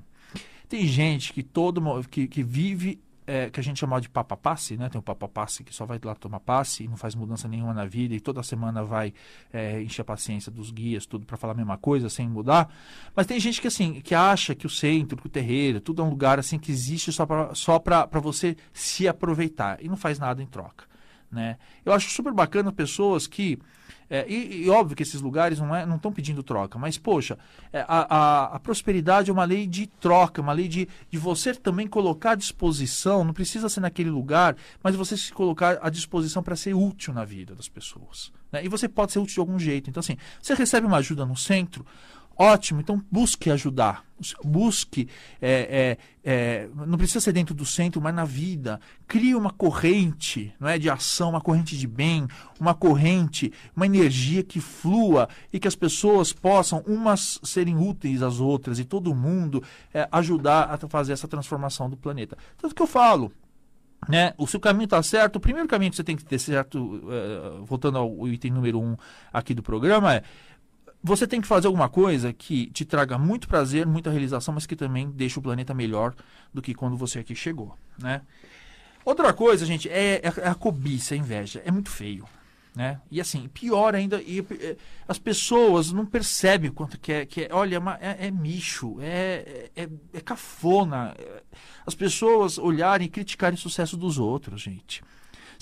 tem 0.70 0.88
gente 0.88 1.34
que 1.34 1.44
todo 1.44 1.82
que, 2.10 2.28
que 2.28 2.42
vive 2.42 3.02
é, 3.26 3.50
que 3.50 3.60
a 3.60 3.64
gente 3.64 3.80
chama 3.80 4.00
de 4.00 4.10
papa 4.10 4.36
passe, 4.36 4.78
né? 4.78 4.90
Tem 4.90 5.00
o 5.00 5.02
papa 5.02 5.28
passe 5.28 5.64
que 5.64 5.74
só 5.74 5.86
vai 5.86 6.00
lá 6.04 6.16
tomar 6.16 6.40
passe 6.40 6.84
e 6.84 6.88
não 6.88 6.98
faz 6.98 7.16
mudança 7.16 7.48
nenhuma 7.48 7.74
na 7.74 7.86
vida 7.86 8.14
e 8.14 8.20
toda 8.20 8.44
semana 8.44 8.84
vai 8.84 9.14
é, 9.52 9.82
encher 9.82 10.02
a 10.02 10.06
paciência 10.06 10.52
dos 10.52 10.72
guias, 10.72 11.06
tudo 11.06 11.26
para 11.26 11.38
falar 11.38 11.54
a 11.54 11.58
mesma 11.58 11.78
coisa 11.78 12.10
sem 12.10 12.28
mudar. 12.28 12.74
Mas 13.16 13.26
tem 13.26 13.40
gente 13.40 13.62
que 13.62 13.68
assim 13.68 14.02
que 14.02 14.14
acha 14.14 14.54
que 14.54 14.66
o 14.66 14.70
centro, 14.70 15.18
que 15.18 15.28
o 15.28 15.30
terreiro, 15.30 15.80
tudo 15.80 16.02
é 16.02 16.06
um 16.06 16.10
lugar 16.10 16.40
assim 16.40 16.60
que 16.60 16.72
existe 16.72 17.12
só 17.12 17.26
para 17.26 17.56
só 17.56 17.80
para 17.80 18.20
você 18.20 18.56
se 18.74 19.08
aproveitar 19.08 19.84
e 19.84 19.88
não 19.88 19.98
faz 19.98 20.20
nada 20.20 20.42
em 20.42 20.48
troca, 20.48 20.86
né? 21.34 21.58
Eu 21.84 21.92
acho 21.92 22.10
super 22.10 22.32
bacana 22.32 22.72
pessoas 22.72 23.28
que 23.28 23.60
é, 24.10 24.26
e, 24.30 24.66
e, 24.66 24.70
óbvio 24.70 24.96
que 24.96 25.02
esses 25.02 25.22
lugares 25.22 25.60
não 25.60 25.96
estão 25.96 26.12
é, 26.12 26.14
pedindo 26.14 26.44
troca, 26.44 26.78
mas, 26.78 27.00
poxa, 27.00 27.38
é, 27.72 27.80
a, 27.88 28.16
a, 28.16 28.44
a, 28.56 28.60
prosperidade 28.60 29.32
é 29.32 29.34
uma 29.34 29.44
lei 29.44 29.66
de 29.66 29.88
troca, 29.88 30.40
uma 30.40 30.54
lei 30.54 30.68
de, 30.68 30.88
de 31.10 31.18
você 31.18 31.52
também 31.56 31.88
colocar 31.88 32.32
à 32.32 32.36
disposição, 32.36 33.24
não 33.24 33.34
precisa 33.34 33.68
ser 33.70 33.80
naquele 33.80 34.12
lugar, 34.12 34.56
mas 34.84 34.96
você 34.96 35.18
se 35.18 35.34
colocar 35.34 35.80
à 35.82 35.90
disposição 35.90 36.44
para 36.44 36.56
ser 36.56 36.76
útil 36.76 37.12
na 37.12 37.26
vida 37.26 37.56
das 37.56 37.68
pessoas. 37.68 38.32
Né? 38.52 38.64
E 38.64 38.70
você 38.70 38.88
pode 38.88 39.12
ser 39.12 39.20
útil 39.20 39.34
de 39.34 39.40
algum 39.40 39.58
jeito. 39.58 39.90
Então, 39.90 40.00
assim, 40.00 40.18
você 40.40 40.54
recebe 40.54 40.86
uma 40.86 40.98
ajuda 40.98 41.26
no 41.26 41.36
centro, 41.36 41.84
Ótimo, 42.38 42.82
então 42.82 43.02
busque 43.12 43.50
ajudar. 43.52 44.04
Busque, 44.44 45.10
é, 45.42 45.98
é, 46.24 46.64
é, 46.64 46.70
não 46.88 46.98
precisa 46.98 47.20
ser 47.20 47.34
dentro 47.34 47.54
do 47.54 47.66
centro, 47.66 48.02
mas 48.02 48.16
na 48.16 48.24
vida. 48.24 48.80
Crie 49.06 49.36
uma 49.36 49.52
corrente 49.52 50.54
não 50.60 50.68
é, 50.68 50.80
de 50.80 50.90
ação, 50.90 51.32
uma 51.32 51.42
corrente 51.42 51.78
de 51.78 51.86
bem, 51.86 52.26
uma 52.60 52.74
corrente, 52.74 53.52
uma 53.76 53.86
energia 53.86 54.42
que 54.42 54.62
flua 54.62 55.28
e 55.52 55.60
que 55.60 55.68
as 55.68 55.76
pessoas 55.76 56.32
possam, 56.32 56.84
umas 56.88 57.40
serem 57.44 57.78
úteis 57.78 58.22
às 58.22 58.40
outras 58.40 58.80
e 58.80 58.86
todo 58.86 59.14
mundo 59.14 59.62
é, 59.94 60.08
ajudar 60.12 60.70
a 60.72 60.78
fazer 60.88 61.14
essa 61.14 61.28
transformação 61.28 61.90
do 61.90 61.98
planeta. 61.98 62.38
Tanto 62.58 62.74
que 62.74 62.82
eu 62.82 62.88
falo, 62.88 63.32
né? 64.08 64.34
O 64.38 64.48
seu 64.48 64.60
caminho 64.60 64.86
está 64.86 65.02
certo. 65.02 65.38
O 65.38 65.40
primeiro 65.40 65.68
caminho 65.68 65.92
que 65.92 65.98
você 65.98 66.04
tem 66.04 66.16
que 66.16 66.26
ter 66.26 66.40
certo, 66.40 66.78
uh, 66.80 67.64
voltando 67.66 67.98
ao 67.98 68.28
item 68.28 68.52
número 68.52 68.80
um 68.80 68.96
aqui 69.32 69.54
do 69.54 69.64
programa, 69.64 70.16
é 70.16 70.24
você 71.04 71.28
tem 71.28 71.42
que 71.42 71.48
fazer 71.48 71.68
alguma 71.68 71.90
coisa 71.90 72.32
que 72.32 72.68
te 72.68 72.86
traga 72.86 73.18
muito 73.18 73.48
prazer, 73.48 73.86
muita 73.86 74.10
realização, 74.10 74.54
mas 74.54 74.66
que 74.66 74.76
também 74.76 75.12
deixe 75.12 75.38
o 75.38 75.42
planeta 75.42 75.74
melhor 75.74 76.16
do 76.54 76.62
que 76.62 76.74
quando 76.74 76.96
você 76.96 77.20
aqui 77.20 77.36
chegou, 77.36 77.78
né? 78.00 78.22
Outra 79.04 79.34
coisa, 79.34 79.66
gente, 79.66 79.90
é, 79.90 80.22
é 80.24 80.48
a 80.48 80.56
cobiça, 80.56 81.14
a 81.14 81.18
inveja. 81.18 81.62
É 81.66 81.72
muito 81.72 81.90
feio, 81.90 82.26
né? 82.74 83.02
E 83.12 83.20
assim, 83.20 83.50
pior 83.50 83.94
ainda, 83.94 84.22
e, 84.22 84.40
e, 84.40 84.78
as 85.06 85.20
pessoas 85.20 85.92
não 85.92 86.06
percebem 86.06 86.72
quanto 86.72 86.98
que 86.98 87.12
é, 87.12 87.26
que 87.26 87.42
é 87.42 87.50
olha, 87.52 87.82
é, 88.00 88.28
é 88.28 88.32
micho, 88.32 88.96
é, 89.02 89.70
é, 89.76 89.90
é 90.14 90.22
cafona. 90.22 91.14
As 91.86 91.94
pessoas 91.94 92.58
olharem 92.58 93.08
e 93.08 93.10
criticarem 93.10 93.56
o 93.56 93.62
sucesso 93.62 93.98
dos 93.98 94.18
outros, 94.18 94.62
gente. 94.62 95.04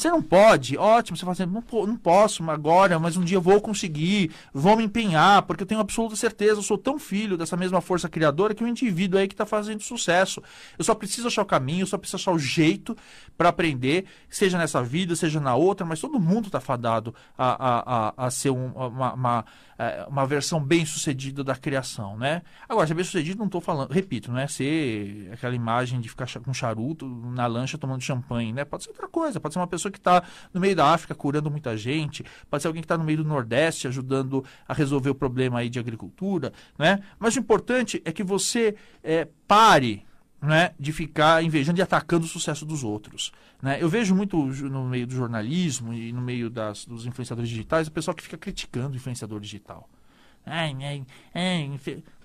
Você 0.01 0.09
não 0.09 0.19
pode, 0.19 0.75
ótimo, 0.79 1.15
você 1.15 1.21
fala 1.21 1.33
assim, 1.33 1.45
não, 1.45 1.63
não 1.85 1.95
posso 1.95 2.49
agora, 2.49 2.97
mas 2.97 3.15
um 3.15 3.23
dia 3.23 3.37
eu 3.37 3.41
vou 3.41 3.61
conseguir, 3.61 4.31
vou 4.51 4.75
me 4.75 4.83
empenhar, 4.83 5.43
porque 5.43 5.61
eu 5.61 5.67
tenho 5.67 5.79
absoluta 5.79 6.15
certeza, 6.15 6.53
eu 6.53 6.63
sou 6.63 6.75
tão 6.75 6.97
filho 6.97 7.37
dessa 7.37 7.55
mesma 7.55 7.81
força 7.81 8.09
criadora 8.09 8.55
que 8.55 8.63
o 8.63 8.65
um 8.65 8.69
indivíduo 8.69 9.19
aí 9.19 9.27
que 9.27 9.35
está 9.35 9.45
fazendo 9.45 9.83
sucesso. 9.83 10.41
Eu 10.75 10.83
só 10.83 10.95
preciso 10.95 11.27
achar 11.27 11.43
o 11.43 11.45
caminho, 11.45 11.83
eu 11.83 11.85
só 11.85 11.99
preciso 11.99 12.15
achar 12.15 12.31
o 12.31 12.39
jeito 12.39 12.97
para 13.37 13.49
aprender, 13.49 14.05
seja 14.27 14.57
nessa 14.57 14.81
vida, 14.81 15.15
seja 15.15 15.39
na 15.39 15.53
outra, 15.53 15.85
mas 15.85 16.01
todo 16.01 16.19
mundo 16.19 16.47
está 16.47 16.59
fadado 16.59 17.13
a, 17.37 17.51
a, 17.51 18.07
a, 18.25 18.25
a 18.25 18.31
ser 18.31 18.49
um, 18.49 18.71
uma, 18.71 19.13
uma 19.13 19.45
é, 19.81 20.05
uma 20.07 20.27
versão 20.27 20.63
bem 20.63 20.85
sucedida 20.85 21.43
da 21.43 21.55
criação, 21.55 22.15
né? 22.15 22.43
Agora, 22.69 22.85
ser 22.85 22.93
bem 22.93 23.03
sucedido 23.03 23.39
não 23.39 23.47
estou 23.47 23.59
falando, 23.59 23.89
repito, 23.91 24.31
não 24.31 24.37
é 24.37 24.45
ser 24.45 25.31
aquela 25.33 25.55
imagem 25.55 25.99
de 25.99 26.07
ficar 26.07 26.27
com 26.45 26.53
charuto 26.53 27.07
na 27.07 27.47
lancha 27.47 27.79
tomando 27.79 27.99
champanhe, 28.03 28.53
né? 28.53 28.63
Pode 28.63 28.83
ser 28.83 28.91
outra 28.91 29.07
coisa, 29.07 29.39
pode 29.39 29.55
ser 29.55 29.59
uma 29.59 29.65
pessoa 29.65 29.91
que 29.91 29.97
está 29.97 30.21
no 30.53 30.61
meio 30.61 30.75
da 30.75 30.93
África 30.93 31.15
curando 31.15 31.49
muita 31.49 31.75
gente, 31.75 32.23
pode 32.47 32.61
ser 32.61 32.67
alguém 32.67 32.83
que 32.83 32.85
está 32.85 32.95
no 32.95 33.03
meio 33.03 33.17
do 33.17 33.23
Nordeste 33.23 33.87
ajudando 33.87 34.45
a 34.67 34.73
resolver 34.75 35.09
o 35.09 35.15
problema 35.15 35.57
aí 35.57 35.69
de 35.69 35.79
agricultura, 35.79 36.53
né? 36.77 36.99
Mas 37.17 37.35
o 37.35 37.39
importante 37.39 37.99
é 38.05 38.11
que 38.11 38.23
você 38.23 38.75
é, 39.03 39.27
pare 39.47 40.05
né, 40.41 40.71
de 40.79 40.91
ficar 40.91 41.43
invejando 41.43 41.79
e 41.79 41.81
atacando 41.81 42.25
o 42.25 42.29
sucesso 42.29 42.65
dos 42.65 42.83
outros. 42.83 43.31
Né? 43.61 43.77
Eu 43.79 43.87
vejo 43.87 44.15
muito 44.15 44.37
no 44.37 44.85
meio 44.85 45.05
do 45.05 45.13
jornalismo 45.13 45.93
e 45.93 46.11
no 46.11 46.21
meio 46.21 46.49
das, 46.49 46.85
dos 46.85 47.05
influenciadores 47.05 47.49
digitais 47.49 47.87
o 47.87 47.91
pessoal 47.91 48.15
que 48.15 48.23
fica 48.23 48.37
criticando 48.37 48.93
o 48.93 48.95
influenciador 48.95 49.39
digital. 49.39 49.87
Ai, 50.43 50.75
ai, 50.81 51.05
ai, 51.35 51.79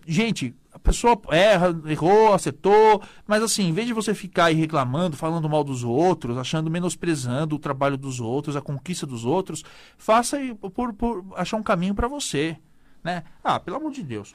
gente, 0.07 0.55
a 0.73 0.79
pessoa 0.79 1.21
erra, 1.31 1.79
errou, 1.87 2.33
acertou, 2.33 3.03
mas 3.27 3.43
assim, 3.43 3.65
em 3.65 3.73
vez 3.73 3.87
de 3.87 3.93
você 3.93 4.15
ficar 4.15 4.47
aí 4.47 4.55
reclamando, 4.55 5.17
falando 5.17 5.49
mal 5.51 5.63
dos 5.63 5.85
outros, 5.85 6.39
achando, 6.39 6.71
menosprezando 6.71 7.57
o 7.57 7.59
trabalho 7.59 7.99
dos 7.99 8.19
outros, 8.19 8.57
a 8.57 8.63
conquista 8.63 9.07
dos 9.07 9.27
outros, 9.27 9.63
faça 9.99 10.39
por, 10.75 10.95
por 10.95 11.27
achar 11.37 11.59
um 11.59 11.63
caminho 11.63 11.95
para 11.95 12.09
você. 12.09 12.57
Né? 13.05 13.23
Ah, 13.45 13.61
pelo 13.61 13.77
amor 13.77 13.93
de 13.93 14.03
Deus. 14.03 14.35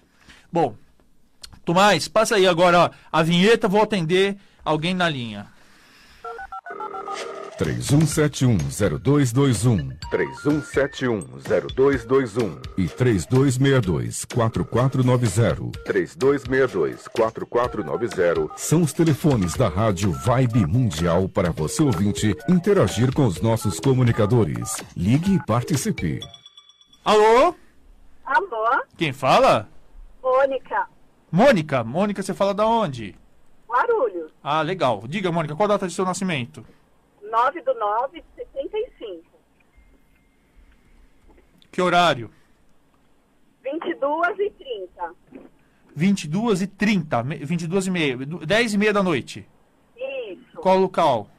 Bom, 0.52 0.76
Tomás, 1.72 2.10
passa 2.10 2.36
aí 2.36 2.46
agora 2.46 2.80
ó, 2.80 2.90
a 3.10 3.24
vinheta, 3.24 3.66
vou 3.66 3.82
atender 3.82 4.36
alguém 4.66 4.94
na 4.94 5.08
linha. 5.08 5.48
3171-0221. 7.58 9.98
3171-0221. 10.12 12.62
E 12.78 12.90
3262-4490. 12.90 15.72
3262-4490. 15.88 18.52
São 18.58 18.82
os 18.82 18.92
telefones 18.92 19.56
da 19.56 19.70
Rádio 19.70 20.12
Vibe 20.12 20.68
Mundial 20.68 21.30
para 21.30 21.52
você 21.52 21.82
ouvinte 21.82 22.36
interagir 22.50 23.14
com 23.14 23.26
os 23.26 23.40
nossos 23.40 23.80
comunicadores. 23.80 24.84
Ligue 24.98 25.36
e 25.36 25.46
participe. 25.46 26.20
Alô? 27.06 27.56
Alô? 28.26 28.84
Quem 28.98 29.14
fala? 29.14 29.70
Mônica. 30.22 30.86
Mônica, 31.32 31.84
Mônica, 31.84 32.22
você 32.22 32.34
fala 32.34 32.54
da 32.54 32.66
onde? 32.68 33.16
Guarulhos. 33.68 34.32
Ah, 34.44 34.62
legal. 34.62 35.04
Diga, 35.08 35.32
Mônica, 35.32 35.56
qual 35.56 35.66
a 35.66 35.74
data 35.74 35.88
de 35.88 35.94
seu 35.94 36.04
nascimento? 36.04 36.66
9 37.22 37.62
do 37.62 37.74
9 37.74 38.20
de 38.20 38.26
75. 38.36 39.24
Que 41.72 41.82
horário? 41.82 42.30
22 43.64 44.40
e 44.40 44.50
30. 44.50 45.16
22 45.96 46.62
e 46.62 46.68
30, 46.68 47.24
22 47.24 47.88
e 47.88 47.92
meia, 47.92 48.18
10 48.18 48.74
e 48.74 48.78
meia 48.78 48.94
da 48.94 49.04
noite. 49.04 49.48
Isso. 49.96 50.58
Qual 50.58 50.78
local? 50.78 51.30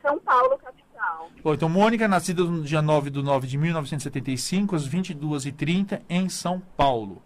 São 0.00 0.18
Paulo, 0.18 0.58
capital. 0.58 1.30
Bom, 1.42 1.54
então, 1.54 1.68
Mônica, 1.68 2.08
nascida 2.08 2.44
no 2.44 2.62
dia 2.62 2.82
9 2.82 3.10
do 3.10 3.22
9 3.22 3.46
de 3.46 3.56
1975, 3.56 4.74
às 4.74 4.86
22 4.86 5.46
e 5.46 5.52
30 5.52 6.02
em 6.08 6.28
São 6.28 6.60
Paulo. 6.76 7.22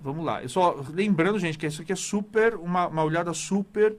Vamos 0.00 0.24
lá. 0.24 0.42
Eu 0.42 0.48
só 0.48 0.84
lembrando, 0.90 1.38
gente, 1.38 1.58
que 1.58 1.66
isso 1.66 1.82
aqui 1.82 1.92
é 1.92 1.96
super, 1.96 2.54
uma, 2.54 2.86
uma 2.86 3.02
olhada 3.02 3.32
super 3.34 3.96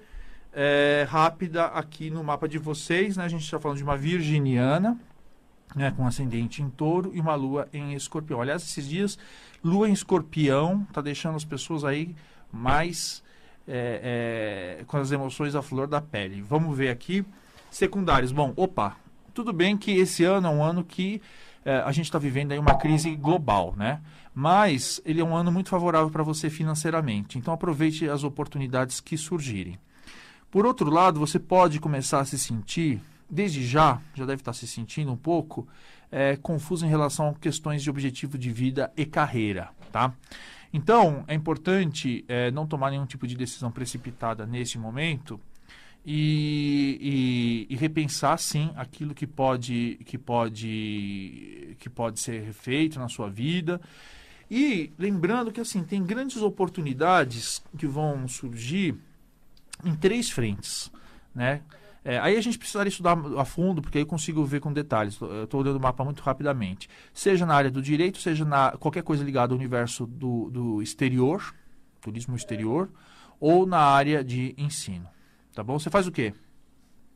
é, 0.53 1.05
rápida 1.09 1.65
aqui 1.65 2.09
no 2.09 2.23
mapa 2.23 2.47
de 2.47 2.57
vocês. 2.57 3.17
Né? 3.17 3.25
A 3.25 3.27
gente 3.27 3.43
está 3.43 3.59
falando 3.59 3.77
de 3.77 3.83
uma 3.83 3.97
virginiana, 3.97 4.97
né, 5.75 5.91
com 5.91 6.07
ascendente 6.07 6.61
em 6.61 6.69
touro 6.69 7.11
e 7.13 7.19
uma 7.19 7.35
lua 7.35 7.67
em 7.73 7.93
escorpião. 7.93 8.41
Aliás, 8.41 8.63
esses 8.63 8.87
dias, 8.87 9.19
lua 9.63 9.89
em 9.89 9.93
escorpião 9.93 10.85
está 10.89 11.01
deixando 11.01 11.35
as 11.35 11.45
pessoas 11.45 11.83
aí 11.83 12.15
mais 12.51 13.21
é, 13.67 14.79
é, 14.81 14.83
com 14.85 14.97
as 14.97 15.11
emoções 15.11 15.53
à 15.53 15.61
flor 15.61 15.87
da 15.87 16.01
pele. 16.01 16.41
Vamos 16.41 16.75
ver 16.75 16.89
aqui. 16.89 17.23
Secundários. 17.69 18.31
Bom, 18.31 18.51
opa, 18.55 18.97
tudo 19.31 19.53
bem 19.53 19.77
que 19.77 19.91
esse 19.91 20.23
ano 20.23 20.47
é 20.47 20.49
um 20.49 20.63
ano 20.63 20.83
que 20.83 21.21
é, 21.63 21.77
a 21.85 21.91
gente 21.91 22.05
está 22.05 22.17
vivendo 22.17 22.51
aí 22.51 22.57
uma 22.57 22.75
crise 22.75 23.15
global, 23.15 23.75
né? 23.77 24.01
Mas 24.39 25.01
ele 25.03 25.19
é 25.19 25.23
um 25.23 25.35
ano 25.35 25.51
muito 25.51 25.67
favorável 25.67 26.09
para 26.09 26.23
você 26.23 26.49
financeiramente. 26.49 27.37
Então 27.37 27.53
aproveite 27.53 28.07
as 28.07 28.23
oportunidades 28.23 29.01
que 29.01 29.17
surgirem. 29.17 29.77
Por 30.49 30.65
outro 30.65 30.89
lado, 30.89 31.19
você 31.19 31.37
pode 31.37 31.77
começar 31.77 32.21
a 32.21 32.25
se 32.25 32.39
sentir, 32.39 33.01
desde 33.29 33.67
já, 33.67 34.01
já 34.15 34.25
deve 34.25 34.41
estar 34.41 34.53
se 34.53 34.65
sentindo 34.65 35.11
um 35.11 35.17
pouco, 35.17 35.67
é, 36.09 36.37
confuso 36.37 36.85
em 36.85 36.89
relação 36.89 37.27
a 37.27 37.33
questões 37.33 37.83
de 37.83 37.89
objetivo 37.89 38.37
de 38.37 38.49
vida 38.49 38.89
e 38.95 39.05
carreira, 39.05 39.71
tá? 39.91 40.13
Então, 40.71 41.25
é 41.27 41.33
importante 41.33 42.23
é, 42.25 42.49
não 42.49 42.65
tomar 42.65 42.91
nenhum 42.91 43.05
tipo 43.05 43.27
de 43.27 43.35
decisão 43.35 43.69
precipitada 43.69 44.45
nesse 44.45 44.77
momento 44.77 45.37
e, 46.05 47.67
e, 47.67 47.73
e, 47.73 47.75
repensar, 47.75 48.39
sim, 48.39 48.71
aquilo 48.77 49.13
que 49.13 49.27
pode, 49.27 49.99
que, 50.05 50.17
pode, 50.17 51.75
que 51.77 51.89
pode 51.89 52.21
ser 52.21 52.53
feito 52.53 52.99
na 52.99 53.09
sua 53.09 53.29
vida. 53.29 53.81
E 54.49 54.91
lembrando 54.97 55.51
que, 55.51 55.61
assim, 55.61 55.83
tem 55.83 56.03
grandes 56.03 56.41
oportunidades 56.41 57.63
que 57.77 57.85
vão 57.85 58.27
surgir 58.27 58.95
em 59.85 59.95
três 59.95 60.29
frentes, 60.29 60.91
né? 61.33 61.61
É, 62.03 62.17
aí 62.17 62.37
a 62.37 62.41
gente 62.41 62.57
precisaria 62.57 62.89
estudar 62.89 63.17
a 63.37 63.45
fundo, 63.45 63.81
porque 63.81 63.97
aí 63.97 64.03
eu 64.03 64.07
consigo 64.07 64.43
ver 64.45 64.61
com 64.61 64.71
detalhes. 64.71 65.19
Eu 65.19 65.43
estou 65.43 65.59
olhando 65.59 65.75
o 65.75 65.81
mapa 65.81 66.03
muito 66.03 66.23
rapidamente. 66.23 66.89
Seja 67.13 67.45
na 67.45 67.53
área 67.53 67.69
do 67.69 67.81
direito, 67.81 68.17
seja 68.19 68.45
na 68.45 68.71
qualquer 68.71 69.03
coisa 69.03 69.23
ligada 69.23 69.53
ao 69.53 69.57
universo 69.57 70.07
do, 70.07 70.49
do 70.49 70.81
exterior, 70.81 71.53
turismo 72.01 72.35
exterior, 72.35 72.89
ou 73.39 73.65
na 73.65 73.79
área 73.79 74.23
de 74.23 74.55
ensino. 74.57 75.07
Tá 75.53 75.61
bom? 75.61 75.77
Você 75.77 75.89
faz 75.89 76.07
o 76.07 76.11
quê? 76.11 76.33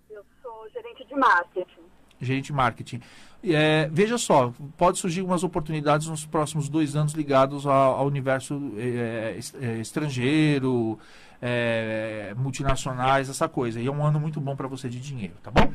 Eu 0.10 0.24
sou 0.42 0.70
gerente 0.70 1.06
de 1.06 1.16
marketing. 1.16 1.82
Gerente 2.20 2.46
de 2.46 2.54
marketing. 2.54 3.02
É, 3.46 3.90
veja 3.92 4.18
só, 4.18 4.54
pode 4.78 4.98
surgir 5.00 5.22
umas 5.22 5.44
oportunidades 5.44 6.08
nos 6.08 6.26
próximos 6.26 6.70
dois 6.70 6.96
anos 6.96 7.14
ligados 7.14 7.66
ao, 7.66 7.98
ao 7.98 8.08
universo 8.08 8.72
é, 8.78 9.38
é, 9.62 9.78
estrangeiro, 9.80 10.98
é, 11.42 12.34
multinacionais, 12.38 13.30
essa 13.30 13.50
coisa. 13.50 13.82
E 13.82 13.88
é 13.88 13.92
um 13.92 14.06
ano 14.06 14.18
muito 14.20 14.40
bom 14.40 14.56
para 14.56 14.68
você 14.68 14.88
de 14.88 15.00
dinheiro, 15.00 15.34
tá 15.44 15.52
bom? 15.52 15.74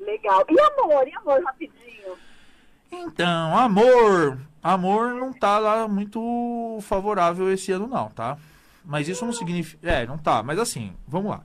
Legal. 0.00 0.44
E 0.48 0.60
amor, 0.60 1.06
e 1.06 1.14
amor, 1.14 1.42
rapidinho? 1.44 2.16
Então, 2.90 3.56
amor. 3.56 4.38
Amor 4.60 5.14
não 5.14 5.32
tá 5.32 5.58
lá 5.58 5.86
muito 5.86 6.78
favorável 6.82 7.52
esse 7.52 7.70
ano, 7.70 7.86
não, 7.86 8.08
tá? 8.10 8.36
Mas 8.84 9.06
isso 9.06 9.24
não 9.24 9.32
significa. 9.32 9.88
É, 9.88 10.06
não 10.06 10.18
tá. 10.18 10.42
Mas 10.42 10.58
assim, 10.58 10.94
vamos 11.06 11.30
lá. 11.30 11.42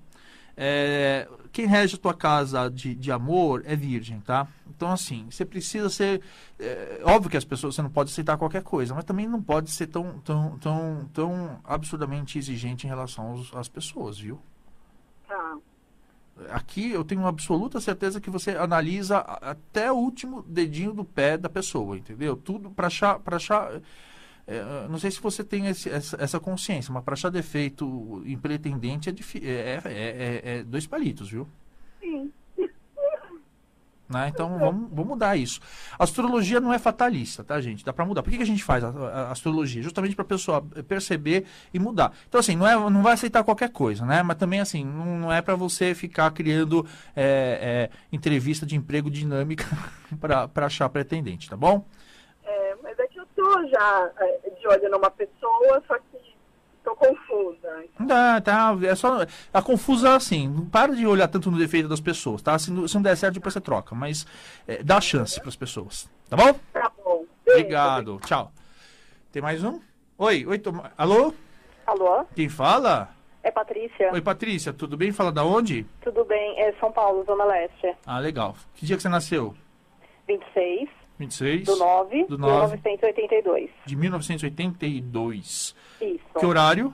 É, 0.58 1.28
quem 1.54 1.68
rege 1.68 1.96
a 1.96 2.00
tua 2.00 2.16
casa 2.16 2.68
de, 2.68 2.96
de 2.96 3.12
amor 3.12 3.62
é 3.66 3.76
virgem, 3.76 4.20
tá? 4.20 4.48
Então, 4.68 4.92
assim, 4.92 5.28
você 5.30 5.46
precisa 5.46 5.88
ser. 5.88 6.20
É, 6.60 7.00
óbvio 7.04 7.30
que 7.30 7.38
as 7.38 7.46
pessoas, 7.46 7.76
você 7.76 7.82
não 7.84 7.92
pode 7.92 8.12
aceitar 8.12 8.38
qualquer 8.38 8.64
coisa, 8.64 8.96
mas 8.96 9.06
também 9.06 9.28
não 9.28 9.42
pode 9.42 9.70
ser 9.70 9.86
tão, 9.86 10.20
tão, 10.22 10.58
tão, 10.58 11.10
tão 11.14 11.60
absurdamente 11.64 12.40
exigente 12.40 12.88
em 12.88 12.90
relação 12.90 13.28
aos, 13.28 13.56
às 13.56 13.70
pessoas, 13.70 14.18
viu? 14.18 14.42
Tá. 15.28 15.58
Aqui 16.50 16.90
eu 16.90 17.04
tenho 17.04 17.28
absoluta 17.28 17.80
certeza 17.80 18.20
que 18.20 18.32
você 18.32 18.58
analisa 18.58 19.20
até 19.20 19.92
o 19.92 19.96
último 19.96 20.42
dedinho 20.42 20.92
do 20.92 21.06
pé 21.06 21.38
da 21.38 21.50
pessoa, 21.50 21.96
entendeu? 21.96 22.36
Tudo 22.36 22.72
para 22.72 22.88
achar. 22.88 23.20
Pra 23.20 23.36
achar 23.36 23.80
é, 24.46 24.88
não 24.90 25.00
sei 25.00 25.10
se 25.10 25.22
você 25.22 25.44
tem 25.44 25.68
esse, 25.68 25.90
essa, 25.90 26.18
essa, 26.20 26.40
consciência, 26.40 26.94
mas 26.94 27.04
para 27.04 27.14
achar 27.14 27.30
defeito 27.30 28.22
em 28.26 28.38
pretendente 28.38 29.10
é, 29.10 29.14
é, 29.44 29.82
é, 29.86 29.92
é, 29.94 30.42
é 30.58 30.64
dois 30.64 30.86
palitos, 30.86 31.30
viu? 31.30 31.48
Sim. 32.02 32.32
Né? 34.10 34.30
Então 34.34 34.60
vamos, 34.60 34.90
vamos 34.90 35.08
mudar 35.08 35.36
isso. 35.36 35.60
A 35.98 36.04
astrologia 36.04 36.60
não 36.60 36.74
é 36.74 36.78
fatalista, 36.78 37.44
tá, 37.44 37.60
gente? 37.60 37.84
Dá 37.84 37.92
para 37.92 38.06
mudar. 38.06 38.22
Por 38.22 38.30
que, 38.30 38.38
que 38.38 38.44
a 38.44 38.46
gente 38.46 38.64
faz 38.64 38.84
a, 38.84 38.90
a 38.90 39.32
astrologia? 39.32 39.82
Justamente 39.82 40.16
para 40.16 40.24
a 40.24 40.28
pessoa 40.28 40.62
perceber 40.88 41.46
e 41.74 41.80
mudar. 41.80 42.12
Então, 42.28 42.40
assim, 42.40 42.56
não, 42.56 42.68
é, 42.68 42.76
não 42.76 43.02
vai 43.02 43.14
aceitar 43.14 43.44
qualquer 43.44 43.70
coisa, 43.70 44.06
né? 44.06 44.22
Mas 44.22 44.38
também, 44.38 44.60
assim, 44.60 44.84
não, 44.86 45.20
não 45.20 45.34
é 45.34 45.42
para 45.42 45.56
você 45.56 45.96
ficar 45.96 46.30
criando 46.32 46.86
é, 47.16 47.90
é, 47.92 47.98
entrevista 48.12 48.66
de 48.66 48.76
emprego 48.76 49.10
dinâmica 49.10 49.66
para 50.20 50.66
achar 50.66 50.88
pretendente, 50.90 51.50
tá 51.50 51.58
bom? 51.58 51.86
Tô 53.44 53.68
já 53.68 54.12
é, 54.20 54.50
de 54.50 54.68
olho 54.68 54.90
numa 54.90 55.12
pessoa, 55.12 55.84
só 55.86 55.98
que 55.98 56.34
tô 56.84 56.96
confusa. 56.96 57.86
Tá, 58.08 58.42
tá. 58.42 58.78
É 58.84 58.96
só. 58.96 59.26
A 59.54 59.62
confusa 59.62 60.16
assim. 60.16 60.70
Para 60.72 60.96
de 60.96 61.06
olhar 61.06 61.28
tanto 61.28 61.52
no 61.52 61.58
defeito 61.58 61.90
das 61.90 62.00
pessoas, 62.00 62.42
tá? 62.42 62.58
Se 62.58 62.72
não, 62.72 62.88
se 62.88 62.96
não 62.96 63.02
der 63.02 63.18
certo, 63.18 63.36
depois 63.36 63.54
você 63.54 63.62
troca. 63.62 63.94
Mas 63.94 64.26
é, 64.68 64.82
dá 64.82 65.02
chance 65.02 65.40
para 65.40 65.50
as 65.50 65.56
pessoas. 65.56 66.10
Tá 66.30 66.38
bom? 66.38 66.54
Tá 66.72 66.92
bom. 67.04 67.26
Obrigado. 67.46 68.20
Tchau. 68.26 68.52
Tem 69.32 69.42
mais 69.42 69.64
um? 69.64 69.80
Oi, 70.18 70.46
oi, 70.46 70.60
tom... 70.60 70.82
alô? 70.98 71.34
Alô? 71.86 72.26
Quem 72.36 72.48
fala? 72.48 73.10
É 73.42 73.52
Patrícia. 73.52 74.14
Oi, 74.14 74.22
Patrícia, 74.22 74.72
tudo 74.72 74.96
bem? 74.96 75.12
Fala 75.12 75.32
da 75.32 75.44
onde? 75.44 75.86
Tudo 76.02 76.24
bem, 76.24 76.62
é 76.62 76.72
São 76.80 76.92
Paulo, 76.92 77.26
Zona 77.26 77.44
Leste. 77.44 77.94
Ah, 78.06 78.20
legal. 78.20 78.56
Que 78.76 78.86
dia 78.86 78.96
que 78.96 79.02
você 79.02 79.10
nasceu? 79.10 79.54
26 80.28 80.90
26 81.20 81.66
do 81.66 81.76
9 81.76 82.26
do 82.26 82.36
de 82.36 82.42
9 82.42 82.78
1982. 82.84 83.70
de 83.86 83.96
1982. 83.96 85.76
Isso. 86.02 86.20
Que 86.40 86.46
horário? 86.46 86.94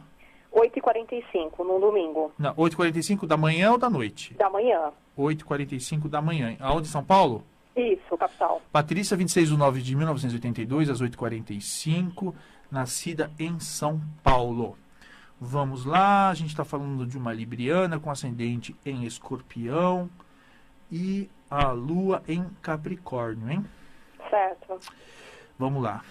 8h45, 0.53 1.59
num 1.59 1.79
domingo. 1.79 2.31
Não, 2.37 2.53
8h45 2.55 3.27
da 3.27 3.37
manhã 3.37 3.71
ou 3.71 3.77
da 3.77 3.89
noite? 3.89 4.33
Da 4.33 4.49
manhã. 4.49 4.91
8h45 5.17 6.09
da 6.09 6.21
manhã. 6.21 6.55
Aonde, 6.59 6.87
São 6.87 7.03
Paulo? 7.03 7.43
Isso, 7.75 8.17
capital. 8.17 8.61
Patrícia, 8.71 9.15
26 9.15 9.49
de 9.49 9.57
9 9.57 9.81
de 9.81 9.95
1982, 9.95 10.89
às 10.89 11.01
8h45, 11.01 12.33
nascida 12.71 13.31
em 13.39 13.59
São 13.59 14.01
Paulo. 14.23 14.77
Vamos 15.39 15.85
lá, 15.85 16.29
a 16.29 16.33
gente 16.33 16.49
está 16.49 16.65
falando 16.65 17.05
de 17.05 17.17
uma 17.17 17.31
libriana 17.31 17.97
com 17.99 18.11
ascendente 18.11 18.75
em 18.85 19.05
escorpião 19.05 20.09
e 20.91 21.29
a 21.49 21.71
lua 21.71 22.21
em 22.27 22.45
capricórnio, 22.61 23.49
hein? 23.49 23.65
Certo. 24.29 24.79
Vamos 25.57 25.83
lá. 25.83 26.01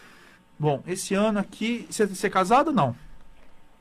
Bom, 0.59 0.83
esse 0.87 1.14
ano 1.14 1.38
aqui, 1.38 1.87
você, 1.88 2.26
é 2.26 2.31
casado 2.31 2.68
ou 2.68 2.74
não? 2.74 2.96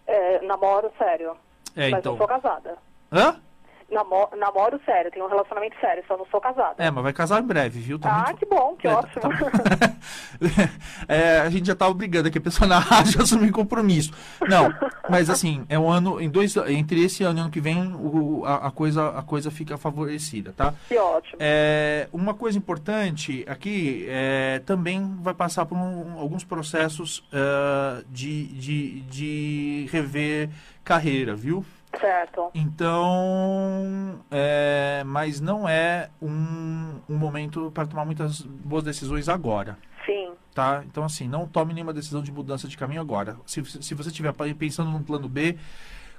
É, 0.05 0.41
namoro 0.41 0.91
sério. 0.97 1.35
É, 1.75 1.89
mas 1.89 1.99
então. 1.99 2.13
não 2.13 2.17
sou 2.17 2.27
casada. 2.27 2.77
Hã? 3.11 3.41
Namo, 3.89 4.27
namoro 4.37 4.79
sério, 4.85 5.09
tenho 5.11 5.25
um 5.25 5.29
relacionamento 5.29 5.75
sério, 5.79 6.03
só 6.07 6.17
não 6.17 6.25
sou 6.25 6.41
casada. 6.41 6.75
É, 6.77 6.91
mas 6.91 7.01
vai 7.03 7.13
casar 7.13 7.41
em 7.41 7.45
breve, 7.47 7.79
viu? 7.79 7.97
Tá 7.97 8.09
ah, 8.11 8.23
muito- 8.25 8.39
que 8.39 8.45
bom, 8.45 8.75
que 8.75 8.85
É, 8.85 8.91
tá- 8.91 8.97
ótimo. 8.99 9.21
tá- 9.21 9.95
É, 11.07 11.39
a 11.39 11.49
gente 11.49 11.67
já 11.67 11.75
tava 11.75 11.93
brigando 11.93 12.27
aqui, 12.27 12.37
a 12.37 12.41
pessoa 12.41 12.67
na 12.67 12.79
rádio 12.79 13.21
assumir 13.21 13.51
compromisso. 13.51 14.11
Não, 14.47 14.67
mas 15.09 15.29
assim, 15.29 15.65
é 15.69 15.79
um 15.79 15.89
ano, 15.89 16.19
em 16.19 16.29
dois, 16.29 16.55
entre 16.67 17.01
esse 17.03 17.23
ano 17.23 17.39
e 17.39 17.41
ano 17.43 17.49
que 17.49 17.61
vem, 17.61 17.93
o- 17.95 18.43
a, 18.45 18.67
a 18.67 18.71
coisa, 18.71 19.09
a 19.17 19.21
coisa 19.23 19.49
fica 19.49 19.77
favorecida, 19.77 20.53
tá? 20.55 20.73
que 20.87 20.97
ótimo. 20.97 21.37
É, 21.39 22.09
uma 22.11 22.33
coisa 22.33 22.57
importante 22.57 23.45
aqui 23.47 24.05
é, 24.09 24.61
também 24.65 25.15
vai 25.21 25.33
passar 25.33 25.65
por 25.65 25.77
um- 25.77 26.19
alguns 26.19 26.43
processos 26.43 27.23
é, 27.31 28.03
de, 28.09 28.47
de, 28.47 29.01
de 29.01 29.89
rever 29.91 30.49
carreira, 30.83 31.35
viu? 31.35 31.65
Certo. 31.99 32.51
Então, 32.53 34.23
é, 34.29 35.03
mas 35.05 35.39
não 35.39 35.67
é 35.67 36.09
um, 36.21 36.99
um 37.09 37.17
momento 37.17 37.71
para 37.71 37.87
tomar 37.87 38.05
muitas 38.05 38.41
boas 38.41 38.83
decisões 38.83 39.27
agora, 39.29 39.77
Sim. 40.05 40.33
tá? 40.53 40.83
Então, 40.85 41.03
assim, 41.03 41.27
não 41.27 41.47
tome 41.47 41.73
nenhuma 41.73 41.93
decisão 41.93 42.21
de 42.21 42.31
mudança 42.31 42.67
de 42.67 42.77
caminho 42.77 43.01
agora. 43.01 43.37
Se, 43.45 43.63
se 43.65 43.93
você 43.93 44.09
estiver 44.09 44.33
pensando 44.57 44.91
num 44.91 45.03
plano 45.03 45.27
B, 45.27 45.57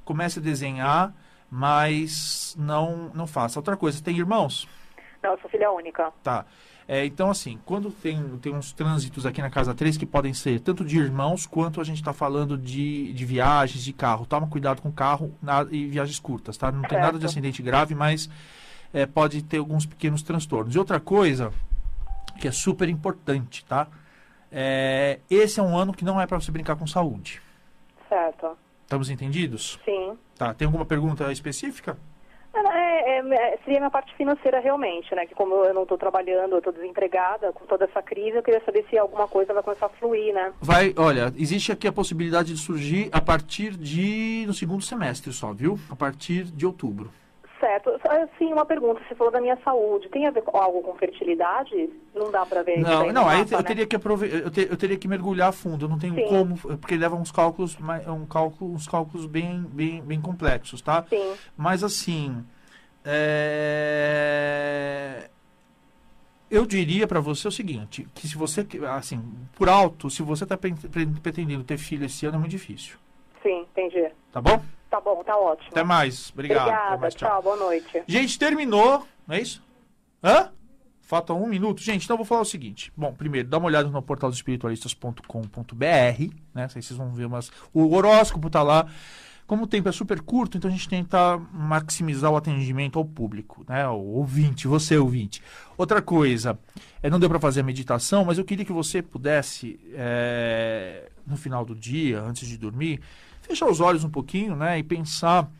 comece 0.04 0.38
a 0.38 0.42
desenhar, 0.42 1.12
mas 1.50 2.56
não, 2.58 3.10
não 3.14 3.26
faça. 3.26 3.58
Outra 3.58 3.76
coisa, 3.76 4.02
tem 4.02 4.16
irmãos? 4.16 4.68
Não, 5.22 5.32
eu 5.32 5.38
sou 5.38 5.50
filha 5.50 5.70
única. 5.70 6.12
Tá. 6.22 6.44
É, 6.90 7.04
então, 7.04 7.28
assim, 7.28 7.58
quando 7.66 7.90
tem, 7.90 8.18
tem 8.38 8.54
uns 8.54 8.72
trânsitos 8.72 9.26
aqui 9.26 9.42
na 9.42 9.50
casa 9.50 9.74
3 9.74 9.98
que 9.98 10.06
podem 10.06 10.32
ser 10.32 10.58
tanto 10.60 10.82
de 10.82 10.96
irmãos 10.98 11.46
quanto 11.46 11.82
a 11.82 11.84
gente 11.84 11.98
está 11.98 12.14
falando 12.14 12.56
de, 12.56 13.12
de 13.12 13.24
viagens, 13.26 13.84
de 13.84 13.92
carro. 13.92 14.24
Toma 14.24 14.46
cuidado 14.48 14.80
com 14.80 14.90
carro 14.90 15.34
na- 15.42 15.66
e 15.70 15.86
viagens 15.86 16.18
curtas, 16.18 16.56
tá? 16.56 16.72
Não 16.72 16.80
tem 16.82 16.96
nada 16.98 17.12
de 17.12 17.18
Certo. 17.18 17.26
acidente 17.32 17.62
grave, 17.62 17.94
mas 17.94 18.30
é, 18.94 19.04
pode 19.04 19.42
ter 19.42 19.58
alguns 19.58 19.84
pequenos 19.84 20.22
transtornos. 20.22 20.74
E 20.74 20.78
outra 20.78 20.98
coisa 20.98 21.52
que 22.40 22.48
é 22.48 22.52
super 22.52 22.88
importante, 22.88 23.66
tá? 23.66 23.86
É, 24.50 25.18
esse 25.28 25.60
é 25.60 25.62
um 25.62 25.76
ano 25.76 25.92
que 25.92 26.06
não 26.06 26.18
é 26.18 26.26
para 26.26 26.40
você 26.40 26.50
brincar 26.50 26.74
com 26.76 26.86
saúde. 26.86 27.42
Certo. 28.08 28.56
Estamos 28.84 29.10
entendidos? 29.10 29.78
Sim. 29.84 30.16
Tá. 30.38 30.54
Tem 30.54 30.64
alguma 30.64 30.86
pergunta 30.86 31.30
específica? 31.30 31.98
É, 33.08 33.20
é, 33.20 33.54
é, 33.54 33.58
seria 33.64 33.80
minha 33.80 33.90
parte 33.90 34.14
financeira 34.14 34.60
realmente, 34.60 35.14
né? 35.14 35.24
Que 35.24 35.34
como 35.34 35.54
eu 35.64 35.72
não 35.72 35.84
estou 35.84 35.96
trabalhando, 35.96 36.52
eu 36.52 36.58
estou 36.58 36.72
desempregada, 36.72 37.52
com 37.54 37.64
toda 37.64 37.86
essa 37.86 38.02
crise, 38.02 38.36
eu 38.36 38.42
queria 38.42 38.62
saber 38.64 38.84
se 38.90 38.98
alguma 38.98 39.26
coisa 39.26 39.54
vai 39.54 39.62
começar 39.62 39.86
a 39.86 39.88
fluir, 39.88 40.34
né? 40.34 40.52
Vai, 40.60 40.92
olha, 40.94 41.32
existe 41.38 41.72
aqui 41.72 41.88
a 41.88 41.92
possibilidade 41.92 42.52
de 42.52 42.60
surgir 42.60 43.08
a 43.10 43.20
partir 43.20 43.70
de 43.70 44.44
no 44.46 44.52
segundo 44.52 44.82
semestre 44.82 45.32
só, 45.32 45.54
viu? 45.54 45.78
A 45.90 45.96
partir 45.96 46.44
de 46.44 46.66
outubro. 46.66 47.10
Certo. 47.58 47.90
Sim, 48.38 48.52
uma 48.52 48.64
pergunta. 48.64 49.00
Você 49.08 49.14
falou 49.14 49.32
da 49.32 49.40
minha 49.40 49.58
saúde. 49.64 50.08
Tem 50.10 50.26
a 50.26 50.30
ver 50.30 50.42
com 50.42 50.56
algo 50.56 50.80
com 50.80 50.94
fertilidade? 50.94 51.90
Não 52.14 52.30
dá 52.30 52.46
para 52.46 52.62
ver. 52.62 52.78
Não, 52.78 53.12
não. 53.12 53.28
Aí 53.28 53.40
eu, 53.50 53.58
né? 53.58 53.62
teria 53.64 53.86
que 53.86 53.96
aprove... 53.96 54.28
eu, 54.30 54.48
te... 54.48 54.68
eu, 54.70 54.76
teria 54.76 54.96
que 54.96 55.08
mergulhar 55.08 55.48
a 55.48 55.52
fundo. 55.52 55.86
Eu 55.86 55.88
não 55.88 55.98
tenho 55.98 56.14
Sim. 56.14 56.26
como, 56.26 56.56
porque 56.56 56.96
leva 56.96 57.16
uns 57.16 57.32
cálculos, 57.32 57.76
um 58.06 58.26
cálculo, 58.26 58.74
uns 58.74 58.86
cálculos 58.86 59.26
bem, 59.26 59.66
bem, 59.72 60.00
bem 60.02 60.20
complexos, 60.20 60.80
tá? 60.80 61.04
Sim. 61.08 61.34
Mas 61.56 61.82
assim, 61.82 62.44
é... 63.04 64.08
eu 66.50 66.66
diria 66.66 67.06
para 67.06 67.20
você 67.20 67.46
o 67.48 67.52
seguinte, 67.52 68.06
que 68.14 68.26
se 68.28 68.36
você, 68.36 68.66
assim, 68.90 69.22
por 69.54 69.68
alto, 69.68 70.10
se 70.10 70.22
você 70.22 70.44
está 70.44 70.56
pretendendo 70.56 71.64
ter 71.64 71.78
filho 71.78 72.06
esse 72.06 72.26
ano 72.26 72.36
é 72.36 72.38
muito 72.38 72.50
difícil. 72.50 72.96
Sim, 73.42 73.66
entendi. 73.70 74.10
Tá 74.32 74.40
bom? 74.40 74.62
Tá 74.90 75.00
bom, 75.00 75.22
tá 75.22 75.36
ótimo. 75.36 75.68
Até 75.70 75.84
mais. 75.84 76.30
Obrigado. 76.30 76.68
Obrigada, 76.68 76.96
mais, 76.96 77.14
tchau. 77.14 77.28
tchau, 77.28 77.42
boa 77.42 77.56
noite. 77.56 78.02
Gente, 78.06 78.38
terminou, 78.38 79.06
não 79.26 79.36
é 79.36 79.40
isso? 79.40 79.62
Hã? 80.22 80.50
Falta 81.02 81.32
um 81.32 81.46
minuto. 81.46 81.80
Gente, 81.80 82.04
então 82.04 82.14
eu 82.14 82.18
vou 82.18 82.26
falar 82.26 82.42
o 82.42 82.44
seguinte. 82.44 82.92
Bom, 82.94 83.14
primeiro, 83.14 83.48
dá 83.48 83.56
uma 83.56 83.66
olhada 83.66 83.88
no 83.88 84.02
portal 84.02 84.28
dos 84.28 84.38
espiritualistas.com.br, 84.38 86.34
né? 86.54 86.68
Vocês 86.68 86.90
vão 86.92 87.14
ver 87.14 87.24
umas... 87.24 87.50
O 87.72 87.94
horóscopo 87.94 88.50
tá 88.50 88.62
lá. 88.62 88.86
Como 89.48 89.64
o 89.64 89.66
tempo 89.66 89.88
é 89.88 89.92
super 89.92 90.20
curto, 90.20 90.58
então 90.58 90.68
a 90.68 90.70
gente 90.70 90.86
tenta 90.86 91.38
maximizar 91.54 92.30
o 92.30 92.36
atendimento 92.36 92.98
ao 92.98 93.04
público, 93.04 93.64
né? 93.66 93.88
O 93.88 94.18
ouvinte, 94.18 94.68
você 94.68 94.98
ouvinte. 94.98 95.42
Outra 95.74 96.02
coisa, 96.02 96.58
é, 97.02 97.08
não 97.08 97.18
deu 97.18 97.30
para 97.30 97.40
fazer 97.40 97.60
a 97.60 97.62
meditação, 97.62 98.26
mas 98.26 98.36
eu 98.36 98.44
queria 98.44 98.62
que 98.62 98.74
você 98.74 99.00
pudesse, 99.00 99.80
é, 99.94 101.10
no 101.26 101.34
final 101.34 101.64
do 101.64 101.74
dia, 101.74 102.20
antes 102.20 102.46
de 102.46 102.58
dormir, 102.58 103.00
fechar 103.40 103.66
os 103.70 103.80
olhos 103.80 104.04
um 104.04 104.10
pouquinho 104.10 104.54
né, 104.54 104.78
e 104.78 104.82
pensar 104.82 105.50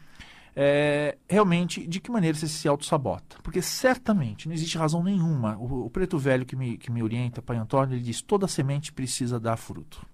é, 0.54 1.16
realmente 1.26 1.86
de 1.86 1.98
que 1.98 2.10
maneira 2.10 2.36
você 2.36 2.46
se 2.46 2.68
auto-sabota. 2.68 3.38
Porque 3.42 3.62
certamente 3.62 4.48
não 4.48 4.54
existe 4.54 4.76
razão 4.76 5.02
nenhuma. 5.02 5.56
O, 5.56 5.86
o, 5.86 5.90
preto 5.90 6.18
velho 6.18 6.44
que 6.44 6.54
me, 6.54 6.76
que 6.76 6.92
me 6.92 7.02
orienta, 7.02 7.40
Pai 7.40 7.56
Antônio, 7.56 7.94
ele 7.94 8.02
diz: 8.02 8.20
toda 8.20 8.46
semente 8.46 8.92
precisa 8.92 9.40
dar 9.40 9.56
fruto. 9.56 10.04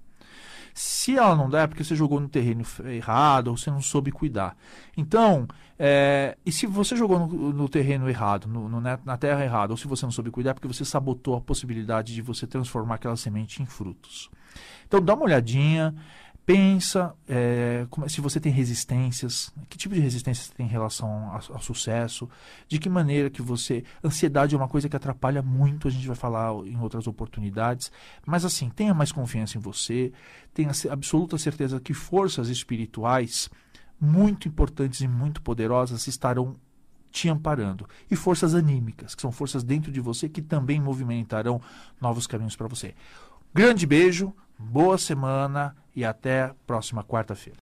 Se 0.75 1.17
ela 1.17 1.37
não 1.37 1.49
der, 1.49 1.63
é 1.63 1.67
porque 1.69 1.85
você 1.85 1.95
jogou 1.95 2.19
no 2.19 2.29
terreno 2.29 2.65
errado 2.87 3.49
ou 3.49 3.57
você 3.57 3.71
não 3.71 3.81
soube 3.81 4.11
cuidar. 4.11 4.57
Então, 4.97 5.47
é, 5.79 6.37
e 6.45 6.51
se 6.51 6.67
você 6.67 6.97
jogou 6.97 7.21
no, 7.21 7.53
no 7.53 7.69
terreno 7.69 8.09
errado, 8.09 8.49
no, 8.49 8.69
no, 8.69 8.81
na 8.81 9.17
terra 9.17 9.45
errada, 9.45 9.73
ou 9.73 9.77
se 9.77 9.87
você 9.87 10.05
não 10.05 10.11
soube 10.11 10.33
cuidar, 10.33 10.51
é 10.51 10.55
porque 10.55 10.67
você 10.67 10.85
sabotou 10.85 11.37
a 11.37 11.41
possibilidade 11.41 12.13
de 12.13 12.21
você 12.21 12.45
transformar 12.45 12.97
aquela 12.97 13.17
semente 13.17 13.63
em 13.63 13.67
frutos. 13.67 14.29
Então, 14.87 15.01
dá 15.01 15.15
uma 15.15 15.25
olhadinha, 15.25 15.95
pensa 16.47 17.15
é, 17.27 17.87
como, 17.89 18.09
se 18.09 18.21
você 18.21 18.39
tem 18.39 18.53
resistências, 18.53 19.53
que 19.69 19.79
tipo 19.79 19.95
de 19.95 20.01
resistência 20.01 20.45
você 20.45 20.53
tem 20.55 20.67
em 20.67 20.69
relação 20.69 21.31
ao, 21.51 21.61
sucesso, 21.61 22.29
de 22.69 22.79
que 22.79 22.89
maneira 22.89 23.31
que 23.31 23.41
você. 23.41 23.83
Ansiedade 24.03 24.55
é 24.55 24.59
uma 24.59 24.69
coisa 24.69 24.89
que 24.89 24.97
atrapalha 24.97 25.43
muito, 25.43 25.89
a 25.89 25.91
gente 25.91 26.07
vai 26.07 26.17
falar 26.17 26.53
em 26.67 26.79
outras 26.79 27.07
oportunidades, 27.07 27.91
mas 28.27 28.45
assim, 28.45 28.69
tenha 28.69 28.93
mais 28.93 29.11
confiança 29.11 29.57
em 29.57 29.61
você, 29.61 30.13
tenha 30.53 30.71
absoluta 30.91 31.39
certeza 31.39 31.81
que 31.81 31.95
forças 31.95 32.49
espirituais 32.49 33.49
muito 33.99 34.47
importantes 34.47 35.01
e 35.01 35.09
muito 35.09 35.41
poderosas 35.41 36.07
estarão 36.07 36.57
te 37.11 37.29
amparando. 37.29 37.89
E 38.11 38.17
forças 38.17 38.55
anímicas, 38.55 39.15
que 39.15 39.23
são 39.23 39.33
forças 39.33 39.63
dentro 39.63 39.91
de 39.91 40.01
você 40.01 40.29
que 40.29 40.43
também 40.43 40.81
movimentarão 40.81 41.61
novos 42.01 42.27
caminhos 42.27 42.57
para 42.57 42.67
você. 42.67 42.95
Grande 43.55 43.87
beijo, 43.87 44.35
boa 44.65 44.99
semana 44.99 45.77
e 45.95 46.05
até 46.05 46.53
próxima 46.67 47.05
quarta-feira. 47.05 47.63